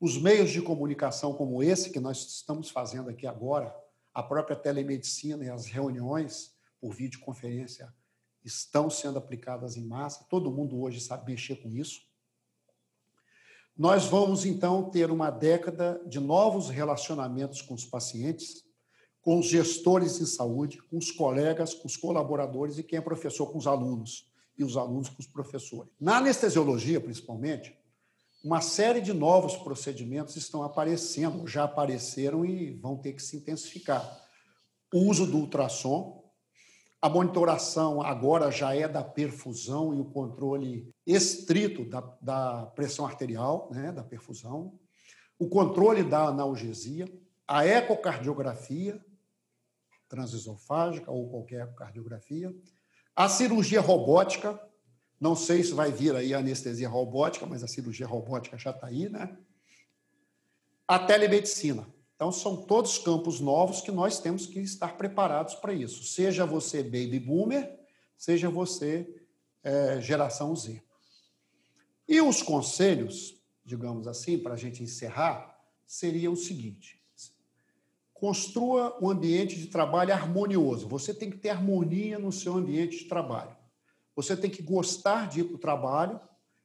Os 0.00 0.20
meios 0.20 0.50
de 0.50 0.62
comunicação 0.62 1.34
como 1.34 1.62
esse 1.62 1.90
que 1.90 2.00
nós 2.00 2.18
estamos 2.26 2.70
fazendo 2.70 3.10
aqui 3.10 3.26
agora, 3.26 3.74
a 4.14 4.22
própria 4.22 4.56
telemedicina 4.56 5.44
e 5.44 5.50
as 5.50 5.66
reuniões 5.66 6.54
por 6.80 6.94
videoconferência 6.94 7.94
estão 8.42 8.88
sendo 8.88 9.18
aplicadas 9.18 9.76
em 9.76 9.84
massa, 9.84 10.24
todo 10.30 10.50
mundo 10.50 10.80
hoje 10.80 11.00
sabe 11.00 11.30
mexer 11.30 11.56
com 11.56 11.68
isso. 11.68 12.00
Nós 13.76 14.06
vamos, 14.06 14.44
então, 14.44 14.90
ter 14.90 15.10
uma 15.10 15.30
década 15.30 16.02
de 16.06 16.18
novos 16.18 16.68
relacionamentos 16.68 17.62
com 17.62 17.74
os 17.74 17.84
pacientes, 17.84 18.64
com 19.22 19.38
os 19.38 19.46
gestores 19.46 20.20
em 20.20 20.26
saúde, 20.26 20.82
com 20.90 20.96
os 20.96 21.10
colegas, 21.10 21.74
com 21.74 21.86
os 21.86 21.96
colaboradores 21.96 22.78
e 22.78 22.82
quem 22.82 22.98
é 22.98 23.02
professor 23.02 23.46
com 23.46 23.58
os 23.58 23.66
alunos, 23.66 24.30
e 24.56 24.64
os 24.64 24.76
alunos 24.76 25.08
com 25.08 25.20
os 25.20 25.26
professores. 25.26 25.90
Na 26.00 26.18
anestesiologia, 26.18 27.00
principalmente, 27.00 27.76
uma 28.42 28.60
série 28.62 29.00
de 29.00 29.12
novos 29.12 29.56
procedimentos 29.56 30.36
estão 30.36 30.62
aparecendo, 30.62 31.46
já 31.46 31.64
apareceram 31.64 32.44
e 32.44 32.70
vão 32.70 32.96
ter 32.96 33.12
que 33.12 33.22
se 33.22 33.36
intensificar. 33.36 34.18
O 34.92 35.00
uso 35.00 35.26
do 35.26 35.38
ultrassom, 35.38 36.24
a 37.02 37.08
monitoração 37.08 38.02
agora 38.02 38.50
já 38.50 38.74
é 38.74 38.88
da 38.88 39.04
perfusão 39.04 39.94
e 39.94 40.00
o 40.00 40.06
controle 40.06 40.92
estrito 41.06 41.84
da, 41.84 42.00
da 42.20 42.66
pressão 42.74 43.06
arterial, 43.06 43.68
né, 43.72 43.92
da 43.92 44.02
perfusão, 44.02 44.78
o 45.38 45.48
controle 45.48 46.02
da 46.02 46.24
analgesia, 46.24 47.10
a 47.46 47.66
ecocardiografia 47.66 49.02
transesofágica 50.10 51.10
ou 51.10 51.30
qualquer 51.30 51.62
ecocardiografia, 51.62 52.54
a 53.14 53.28
cirurgia 53.28 53.80
robótica, 53.80 54.60
não 55.20 55.36
sei 55.36 55.62
se 55.62 55.72
vai 55.72 55.92
vir 55.92 56.14
aí 56.16 56.34
a 56.34 56.38
anestesia 56.38 56.88
robótica, 56.88 57.46
mas 57.46 57.62
a 57.62 57.68
cirurgia 57.68 58.06
robótica 58.06 58.58
já 58.58 58.70
está 58.70 58.88
aí, 58.88 59.08
né? 59.08 59.38
A 60.86 60.98
telemedicina. 60.98 61.86
Então, 62.16 62.32
são 62.32 62.56
todos 62.56 62.98
campos 62.98 63.40
novos 63.40 63.80
que 63.80 63.92
nós 63.92 64.18
temos 64.18 64.46
que 64.46 64.58
estar 64.58 64.96
preparados 64.98 65.54
para 65.54 65.72
isso. 65.72 66.04
Seja 66.04 66.44
você 66.44 66.82
baby 66.82 67.18
boomer, 67.20 67.78
seja 68.16 68.50
você 68.50 69.08
é, 69.62 70.00
geração 70.00 70.54
Z. 70.54 70.82
E 72.08 72.20
os 72.20 72.42
conselhos, 72.42 73.40
digamos 73.64 74.08
assim, 74.08 74.38
para 74.38 74.54
a 74.54 74.56
gente 74.56 74.82
encerrar, 74.82 75.56
seria 75.86 76.30
o 76.30 76.36
seguinte: 76.36 76.99
construa 78.20 78.98
um 79.00 79.08
ambiente 79.08 79.56
de 79.56 79.68
trabalho 79.68 80.12
harmonioso. 80.12 80.86
Você 80.88 81.14
tem 81.14 81.30
que 81.30 81.38
ter 81.38 81.48
harmonia 81.48 82.18
no 82.18 82.30
seu 82.30 82.54
ambiente 82.54 82.98
de 82.98 83.04
trabalho. 83.06 83.56
Você 84.14 84.36
tem 84.36 84.50
que 84.50 84.62
gostar 84.62 85.26
de 85.26 85.40
ir 85.40 85.44
para 85.44 85.54
o 85.54 85.58
trabalho 85.58 86.20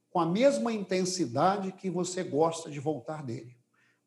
com 0.10 0.20
a 0.20 0.26
mesma 0.26 0.74
intensidade 0.74 1.72
que 1.72 1.90
você 1.90 2.24
gosta 2.24 2.70
de 2.70 2.78
voltar 2.78 3.24
dele. 3.24 3.56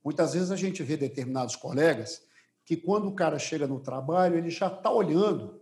Muitas 0.04 0.34
vezes 0.34 0.50
a 0.50 0.56
gente 0.56 0.82
vê 0.82 0.94
determinados 0.94 1.56
colegas 1.56 2.22
que, 2.66 2.76
quando 2.76 3.08
o 3.08 3.14
cara 3.14 3.38
chega 3.38 3.66
no 3.66 3.80
trabalho, 3.80 4.36
ele 4.36 4.50
já 4.50 4.66
está 4.66 4.90
olhando 4.90 5.58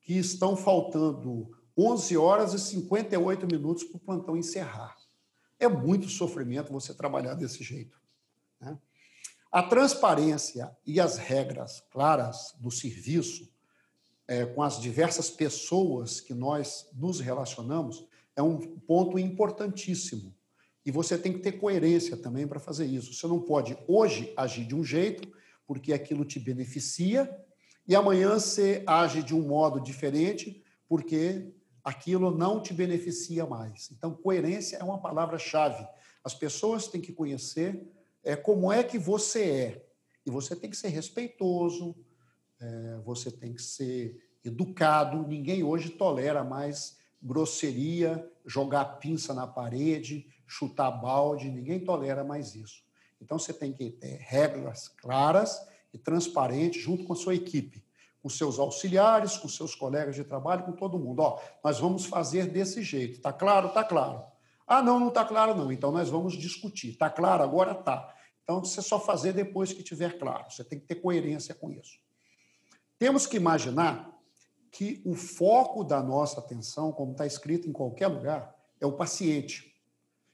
que 0.00 0.14
estão 0.14 0.56
faltando 0.56 1.50
11 1.76 2.16
horas 2.16 2.54
e 2.54 2.58
58 2.58 3.46
minutos 3.46 3.84
para 3.84 3.98
o 3.98 4.00
plantão 4.00 4.34
encerrar. 4.34 4.96
É 5.60 5.68
muito 5.68 6.08
sofrimento 6.08 6.72
você 6.72 6.94
trabalhar 6.94 7.34
desse 7.34 7.62
jeito. 7.62 8.00
A 9.50 9.62
transparência 9.62 10.76
e 10.86 11.00
as 11.00 11.16
regras 11.16 11.82
claras 11.90 12.54
do 12.60 12.70
serviço 12.70 13.50
é, 14.26 14.44
com 14.44 14.62
as 14.62 14.78
diversas 14.78 15.30
pessoas 15.30 16.20
que 16.20 16.34
nós 16.34 16.86
nos 16.92 17.18
relacionamos 17.18 18.06
é 18.36 18.42
um 18.42 18.58
ponto 18.58 19.18
importantíssimo. 19.18 20.34
E 20.84 20.90
você 20.90 21.16
tem 21.16 21.32
que 21.32 21.38
ter 21.38 21.52
coerência 21.52 22.16
também 22.16 22.46
para 22.46 22.60
fazer 22.60 22.84
isso. 22.86 23.14
Você 23.14 23.26
não 23.26 23.40
pode 23.40 23.76
hoje 23.88 24.32
agir 24.36 24.66
de 24.66 24.74
um 24.74 24.84
jeito, 24.84 25.26
porque 25.66 25.94
aquilo 25.94 26.24
te 26.24 26.38
beneficia, 26.38 27.28
e 27.86 27.96
amanhã 27.96 28.38
você 28.38 28.82
age 28.86 29.22
de 29.22 29.34
um 29.34 29.40
modo 29.40 29.80
diferente, 29.80 30.62
porque 30.86 31.52
aquilo 31.82 32.30
não 32.30 32.60
te 32.60 32.74
beneficia 32.74 33.46
mais. 33.46 33.90
Então, 33.90 34.14
coerência 34.14 34.76
é 34.76 34.84
uma 34.84 35.00
palavra-chave. 35.00 35.86
As 36.22 36.34
pessoas 36.34 36.86
têm 36.86 37.00
que 37.00 37.14
conhecer 37.14 37.90
é, 38.28 38.36
como 38.36 38.70
é 38.70 38.84
que 38.84 38.98
você 38.98 39.42
é. 39.42 39.86
E 40.26 40.30
você 40.30 40.54
tem 40.54 40.68
que 40.68 40.76
ser 40.76 40.88
respeitoso, 40.88 41.96
é, 42.60 43.00
você 43.02 43.30
tem 43.30 43.54
que 43.54 43.62
ser 43.62 44.22
educado. 44.44 45.26
Ninguém 45.26 45.62
hoje 45.62 45.88
tolera 45.88 46.44
mais 46.44 46.98
grosseria, 47.22 48.30
jogar 48.44 48.84
pinça 48.98 49.32
na 49.32 49.46
parede, 49.46 50.26
chutar 50.46 50.90
balde, 50.90 51.48
ninguém 51.48 51.80
tolera 51.80 52.22
mais 52.22 52.54
isso. 52.54 52.84
Então 53.18 53.38
você 53.38 53.54
tem 53.54 53.72
que 53.72 53.90
ter 53.92 54.18
regras 54.20 54.88
claras 54.88 55.58
e 55.94 55.96
transparentes 55.96 56.82
junto 56.82 57.04
com 57.04 57.14
a 57.14 57.16
sua 57.16 57.34
equipe, 57.34 57.82
com 58.22 58.28
seus 58.28 58.58
auxiliares, 58.58 59.38
com 59.38 59.48
seus 59.48 59.74
colegas 59.74 60.14
de 60.14 60.22
trabalho, 60.22 60.64
com 60.64 60.72
todo 60.72 60.98
mundo. 60.98 61.20
Ó, 61.20 61.40
nós 61.64 61.80
vamos 61.80 62.04
fazer 62.04 62.46
desse 62.46 62.82
jeito. 62.82 63.22
Tá 63.22 63.32
claro? 63.32 63.70
Tá 63.70 63.82
claro. 63.82 64.22
Ah, 64.66 64.82
não, 64.82 65.00
não 65.00 65.08
tá 65.08 65.24
claro 65.24 65.54
não. 65.54 65.72
Então 65.72 65.90
nós 65.90 66.10
vamos 66.10 66.34
discutir. 66.34 66.94
Tá 66.94 67.08
claro? 67.08 67.42
Agora 67.42 67.74
tá. 67.74 68.14
Então, 68.48 68.64
você 68.64 68.80
só 68.80 68.98
fazer 68.98 69.34
depois 69.34 69.74
que 69.74 69.82
tiver 69.82 70.18
claro. 70.18 70.50
Você 70.50 70.64
tem 70.64 70.80
que 70.80 70.86
ter 70.86 70.94
coerência 70.94 71.54
com 71.54 71.70
isso. 71.70 71.98
Temos 72.98 73.26
que 73.26 73.36
imaginar 73.36 74.18
que 74.72 75.02
o 75.04 75.14
foco 75.14 75.84
da 75.84 76.02
nossa 76.02 76.40
atenção, 76.40 76.90
como 76.90 77.12
está 77.12 77.26
escrito 77.26 77.68
em 77.68 77.72
qualquer 77.72 78.06
lugar, 78.06 78.56
é 78.80 78.86
o 78.86 78.96
paciente. 78.96 79.74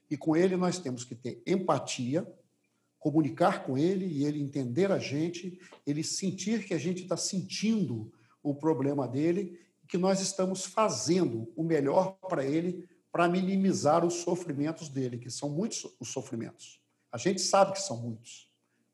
E 0.09 0.15
com 0.15 0.33
ele 0.33 0.55
nós 0.55 0.79
temos 0.79 1.03
que 1.03 1.13
ter 1.13 1.43
empatia, 1.45 2.25
comunicar 2.99 3.65
com 3.65 3.77
ele 3.77 4.05
e 4.05 4.23
ele 4.23 4.41
entender 4.41 4.93
a 4.93 4.97
gente, 4.97 5.59
ele 5.85 6.01
sentir 6.01 6.65
que 6.65 6.73
a 6.73 6.77
gente 6.77 7.03
está 7.03 7.17
sentindo 7.17 8.13
o 8.41 8.55
problema 8.55 9.09
dele 9.09 9.59
e 9.83 9.87
que 9.87 9.97
nós 9.97 10.21
estamos 10.21 10.63
fazendo 10.63 11.51
o 11.53 11.63
melhor 11.63 12.17
para 12.29 12.45
ele 12.45 12.87
para 13.11 13.27
minimizar 13.27 14.05
os 14.05 14.13
sofrimentos 14.13 14.87
dele, 14.87 15.17
que 15.17 15.29
são 15.29 15.49
muitos 15.49 15.85
os 15.99 16.07
sofrimentos. 16.13 16.84
A 17.15 17.17
gente 17.17 17.39
sabe 17.39 17.71
que 17.71 17.81
são 17.81 17.95
muitos. 17.95 18.49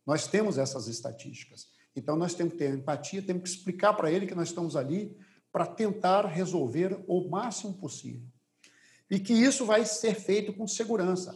Nós 0.06 0.28
temos 0.28 0.60
essas 0.60 0.86
estatísticas. 0.88 1.70
Então, 1.96 2.16
nós 2.16 2.36
temos 2.36 2.54
que 2.54 2.60
ter 2.60 2.72
empatia, 2.72 3.20
temos 3.20 3.42
que 3.42 3.50
explicar 3.50 3.96
para 3.96 4.12
ele 4.12 4.28
que 4.28 4.36
nós 4.36 4.50
estamos 4.50 4.76
ali 4.76 5.18
para 5.52 5.66
tentar 5.66 6.28
resolver 6.28 7.04
o 7.08 7.28
máximo 7.28 7.74
possível. 7.74 8.22
E 9.10 9.20
que 9.20 9.34
isso 9.34 9.66
vai 9.66 9.84
ser 9.88 10.14
feito 10.14 10.54
com 10.54 10.68
segurança, 10.68 11.36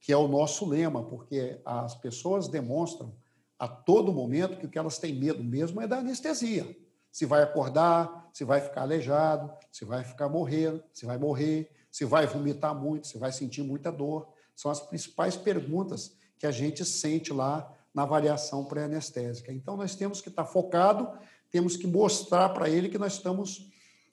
que 0.00 0.12
é 0.12 0.16
o 0.16 0.26
nosso 0.26 0.66
lema, 0.66 1.04
porque 1.04 1.60
as 1.64 1.94
pessoas 1.94 2.48
demonstram 2.48 3.14
a 3.56 3.68
todo 3.68 4.12
momento 4.12 4.58
que 4.58 4.66
o 4.66 4.68
que 4.68 4.78
elas 4.78 4.98
têm 4.98 5.14
medo 5.14 5.44
mesmo 5.44 5.80
é 5.80 5.86
da 5.86 5.98
anestesia. 5.98 6.76
Se 7.12 7.26
vai 7.26 7.44
acordar, 7.44 8.28
se 8.32 8.42
vai 8.42 8.60
ficar 8.60 8.82
aleijado, 8.82 9.52
se 9.70 9.84
vai 9.84 10.02
ficar 10.02 10.28
morrer, 10.28 10.84
se 10.92 11.06
vai 11.06 11.16
morrer, 11.16 11.70
se 11.92 12.04
vai 12.04 12.26
vomitar 12.26 12.74
muito, 12.74 13.06
se 13.06 13.18
vai 13.18 13.30
sentir 13.30 13.62
muita 13.62 13.92
dor. 13.92 14.36
São 14.58 14.72
as 14.72 14.80
principais 14.80 15.36
perguntas 15.36 16.16
que 16.36 16.44
a 16.44 16.50
gente 16.50 16.84
sente 16.84 17.32
lá 17.32 17.72
na 17.94 18.02
avaliação 18.02 18.64
pré-anestésica. 18.64 19.52
Então, 19.52 19.76
nós 19.76 19.94
temos 19.94 20.20
que 20.20 20.28
estar 20.28 20.44
focado, 20.44 21.16
temos 21.48 21.76
que 21.76 21.86
mostrar 21.86 22.48
para 22.48 22.68
ele 22.68 22.88
que 22.88 22.98
nós 22.98 23.12
estamos 23.12 23.70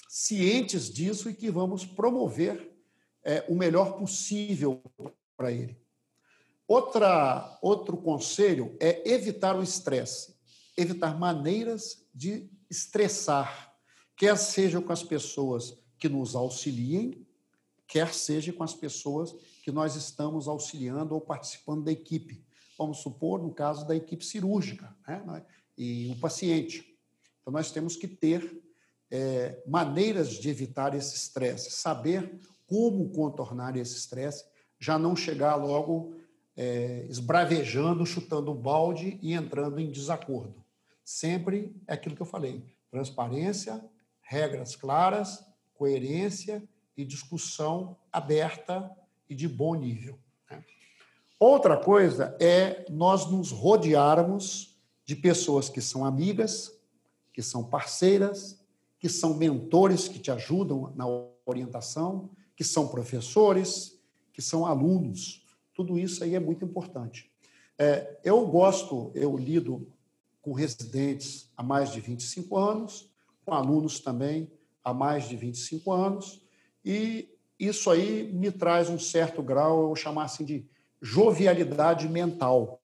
cientes 0.08 0.94
disso 0.94 1.32
e 1.32 1.34
que 1.34 1.50
vamos 1.50 1.84
promover 1.84 2.72
é, 3.24 3.44
o 3.50 3.56
melhor 3.56 3.98
possível 3.98 4.84
para 5.36 5.52
ele. 5.52 5.76
Outra, 6.68 7.58
outro 7.60 7.98
conselho 7.98 8.78
é 8.80 9.02
evitar 9.12 9.56
o 9.56 9.64
estresse, 9.64 10.36
evitar 10.78 11.18
maneiras 11.18 12.08
de 12.14 12.52
estressar, 12.70 13.76
quer 14.16 14.38
seja 14.38 14.80
com 14.80 14.94
as 14.94 15.02
pessoas 15.02 15.76
que 15.98 16.08
nos 16.08 16.36
auxiliem, 16.36 17.26
quer 17.88 18.14
seja 18.14 18.54
com 18.54 18.64
as 18.64 18.76
pessoas 18.76 19.36
que 19.66 19.72
nós 19.72 19.96
estamos 19.96 20.48
auxiliando 20.48 21.16
ou 21.16 21.20
participando 21.20 21.86
da 21.86 21.92
equipe. 21.92 22.46
Vamos 22.78 23.00
supor, 23.00 23.42
no 23.42 23.52
caso 23.52 23.88
da 23.88 23.96
equipe 23.96 24.24
cirúrgica, 24.24 24.96
né? 25.08 25.44
e 25.76 26.12
o 26.12 26.20
paciente. 26.20 26.96
Então, 27.42 27.52
nós 27.52 27.72
temos 27.72 27.96
que 27.96 28.08
ter 28.08 28.64
é, 29.10 29.64
maneiras 29.66 30.34
de 30.34 30.50
evitar 30.50 30.94
esse 30.94 31.16
estresse, 31.16 31.72
saber 31.72 32.40
como 32.68 33.10
contornar 33.10 33.76
esse 33.76 33.98
estresse, 33.98 34.46
já 34.80 35.00
não 35.00 35.16
chegar 35.16 35.56
logo 35.56 36.16
é, 36.56 37.08
esbravejando, 37.10 38.06
chutando 38.06 38.52
o 38.52 38.56
balde 38.56 39.18
e 39.20 39.34
entrando 39.34 39.80
em 39.80 39.90
desacordo. 39.90 40.64
Sempre 41.04 41.76
é 41.88 41.96
aquilo 41.96 42.16
que 42.16 42.22
eu 42.22 42.28
falei: 42.28 42.64
transparência, 42.92 43.84
regras 44.22 44.76
claras, 44.76 45.44
coerência 45.74 46.64
e 46.96 47.04
discussão 47.04 47.98
aberta 48.12 48.96
e 49.30 49.36
de 49.36 49.48
bom 49.48 49.76
nível. 49.76 50.18
Né? 50.50 50.64
Outra 51.40 51.78
coisa 51.78 52.36
é 52.40 52.86
nós 52.90 53.30
nos 53.30 53.52
rodearmos 53.52 54.78
de 55.06 55.16
pessoas 55.16 55.70
que 55.70 55.82
são 55.82 56.06
amigas, 56.06 56.72
que 57.34 57.42
são 57.42 57.64
parceiras, 57.64 58.60
que 59.00 59.10
são 59.10 59.36
mentores 59.36 60.08
que 60.08 60.20
te 60.20 60.32
ajudam 60.32 60.92
na 60.96 61.06
orientação, 61.46 62.30
que 62.56 62.64
são 62.64 62.88
professores, 62.88 64.00
que 64.34 64.42
são 64.42 64.66
alunos. 64.66 65.46
Tudo 65.74 66.00
isso 66.00 66.24
aí 66.24 66.36
é 66.36 66.40
muito 66.40 66.66
importante. 66.66 67.30
É, 67.78 68.20
eu 68.24 68.46
gosto, 68.48 69.12
eu 69.14 69.38
lido 69.38 69.88
com 70.42 70.54
residentes 70.54 71.52
há 71.58 71.62
mais 71.62 71.92
de 71.92 72.00
25 72.00 72.58
anos, 72.58 73.10
com 73.46 73.54
alunos 73.54 74.00
também 74.00 74.50
há 74.84 74.94
mais 74.94 75.28
de 75.28 75.36
25 75.36 75.92
anos, 75.92 76.42
e 76.84 77.35
isso 77.68 77.90
aí 77.90 78.32
me 78.34 78.52
traz 78.52 78.90
um 78.90 79.00
certo 79.00 79.42
grau, 79.42 79.82
eu 79.82 79.88
vou 79.88 79.96
chamar 79.96 80.26
assim 80.26 80.44
de 80.44 80.66
jovialidade 81.02 82.08
mental, 82.08 82.82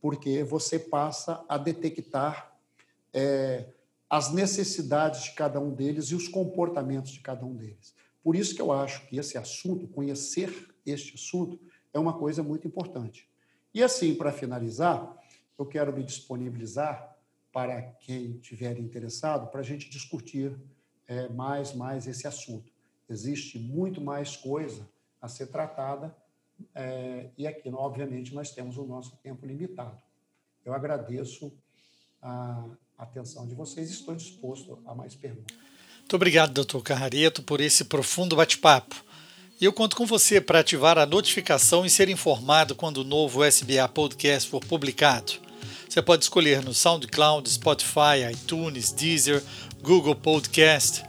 porque 0.00 0.42
você 0.42 0.78
passa 0.78 1.44
a 1.48 1.56
detectar 1.56 2.56
é, 3.12 3.68
as 4.08 4.32
necessidades 4.32 5.24
de 5.24 5.32
cada 5.32 5.60
um 5.60 5.74
deles 5.74 6.06
e 6.06 6.14
os 6.14 6.28
comportamentos 6.28 7.12
de 7.12 7.20
cada 7.20 7.44
um 7.44 7.54
deles. 7.54 7.94
Por 8.22 8.36
isso 8.36 8.54
que 8.54 8.62
eu 8.62 8.70
acho 8.72 9.06
que 9.06 9.18
esse 9.18 9.36
assunto, 9.36 9.86
conhecer 9.88 10.68
este 10.86 11.14
assunto, 11.14 11.58
é 11.92 11.98
uma 11.98 12.18
coisa 12.18 12.42
muito 12.42 12.66
importante. 12.66 13.28
E 13.74 13.82
assim, 13.82 14.14
para 14.14 14.32
finalizar, 14.32 15.16
eu 15.58 15.66
quero 15.66 15.92
me 15.92 16.02
disponibilizar 16.02 17.16
para 17.52 17.82
quem 17.82 18.38
tiver 18.38 18.78
interessado, 18.78 19.50
para 19.50 19.60
a 19.60 19.64
gente 19.64 19.90
discutir 19.90 20.58
é, 21.06 21.28
mais, 21.28 21.74
mais 21.74 22.06
esse 22.06 22.26
assunto 22.26 22.71
existe 23.08 23.58
muito 23.58 24.00
mais 24.00 24.36
coisa 24.36 24.88
a 25.20 25.28
ser 25.28 25.46
tratada 25.46 26.14
é, 26.74 27.30
e 27.36 27.46
aqui, 27.46 27.68
obviamente, 27.70 28.34
nós 28.34 28.50
temos 28.50 28.76
o 28.76 28.84
nosso 28.84 29.16
tempo 29.22 29.46
limitado. 29.46 30.00
Eu 30.64 30.74
agradeço 30.74 31.52
a 32.20 32.64
atenção 32.96 33.46
de 33.46 33.54
vocês 33.54 33.90
e 33.90 33.94
estou 33.94 34.14
disposto 34.14 34.78
a 34.86 34.94
mais 34.94 35.14
perguntas. 35.14 35.56
Muito 36.00 36.16
obrigado, 36.16 36.52
doutor 36.52 36.82
Carrareto, 36.82 37.42
por 37.42 37.60
esse 37.60 37.84
profundo 37.84 38.36
bate-papo. 38.36 39.04
E 39.60 39.64
eu 39.64 39.72
conto 39.72 39.96
com 39.96 40.04
você 40.04 40.40
para 40.40 40.60
ativar 40.60 40.98
a 40.98 41.06
notificação 41.06 41.86
e 41.86 41.90
ser 41.90 42.08
informado 42.08 42.74
quando 42.74 42.98
o 42.98 43.04
novo 43.04 43.44
SBA 43.44 43.88
Podcast 43.88 44.48
for 44.48 44.64
publicado. 44.64 45.32
Você 45.88 46.02
pode 46.02 46.24
escolher 46.24 46.64
no 46.64 46.74
SoundCloud, 46.74 47.48
Spotify, 47.48 48.30
iTunes, 48.32 48.92
Deezer, 48.92 49.42
Google 49.80 50.16
Podcast 50.16 51.04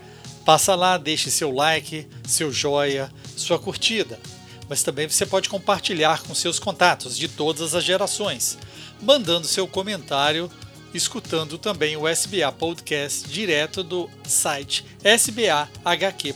Passa 0.45 0.75
lá, 0.75 0.97
deixe 0.97 1.31
seu 1.31 1.51
like, 1.51 2.07
seu 2.27 2.51
joia, 2.51 3.09
sua 3.37 3.57
curtida. 3.57 4.19
Mas 4.67 4.83
também 4.83 5.07
você 5.07 5.25
pode 5.25 5.47
compartilhar 5.47 6.21
com 6.23 6.35
seus 6.35 6.59
contatos 6.59 7.17
de 7.17 7.27
todas 7.27 7.73
as 7.73 7.83
gerações, 7.83 8.57
mandando 9.01 9.47
seu 9.47 9.67
comentário, 9.67 10.51
escutando 10.93 11.57
também 11.57 11.95
o 11.95 12.07
SBA 12.07 12.51
Podcast 12.51 13.27
direto 13.29 13.83
do 13.83 14.09
site 14.25 14.85
sbahq.org. 15.03 16.33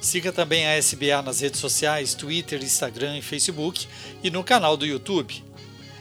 Siga 0.00 0.32
também 0.32 0.66
a 0.66 0.76
SBA 0.76 1.22
nas 1.22 1.40
redes 1.40 1.60
sociais, 1.60 2.14
Twitter, 2.14 2.62
Instagram 2.62 3.18
e 3.18 3.22
Facebook 3.22 3.86
e 4.22 4.30
no 4.30 4.42
canal 4.42 4.76
do 4.76 4.84
YouTube. 4.84 5.44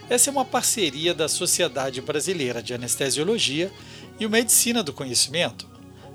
Essa 0.09 0.29
é 0.29 0.31
uma 0.31 0.43
parceria 0.43 1.13
da 1.13 1.29
Sociedade 1.29 2.01
Brasileira 2.01 2.63
de 2.63 2.73
Anestesiologia 2.73 3.71
e 4.19 4.25
o 4.25 4.29
Medicina 4.29 4.81
do 4.81 4.91
Conhecimento. 4.91 5.70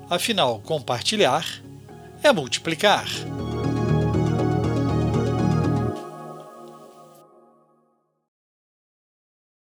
Afinal, 0.09 0.59
compartilhar 0.61 1.45
é 2.23 2.31
multiplicar. 2.31 3.05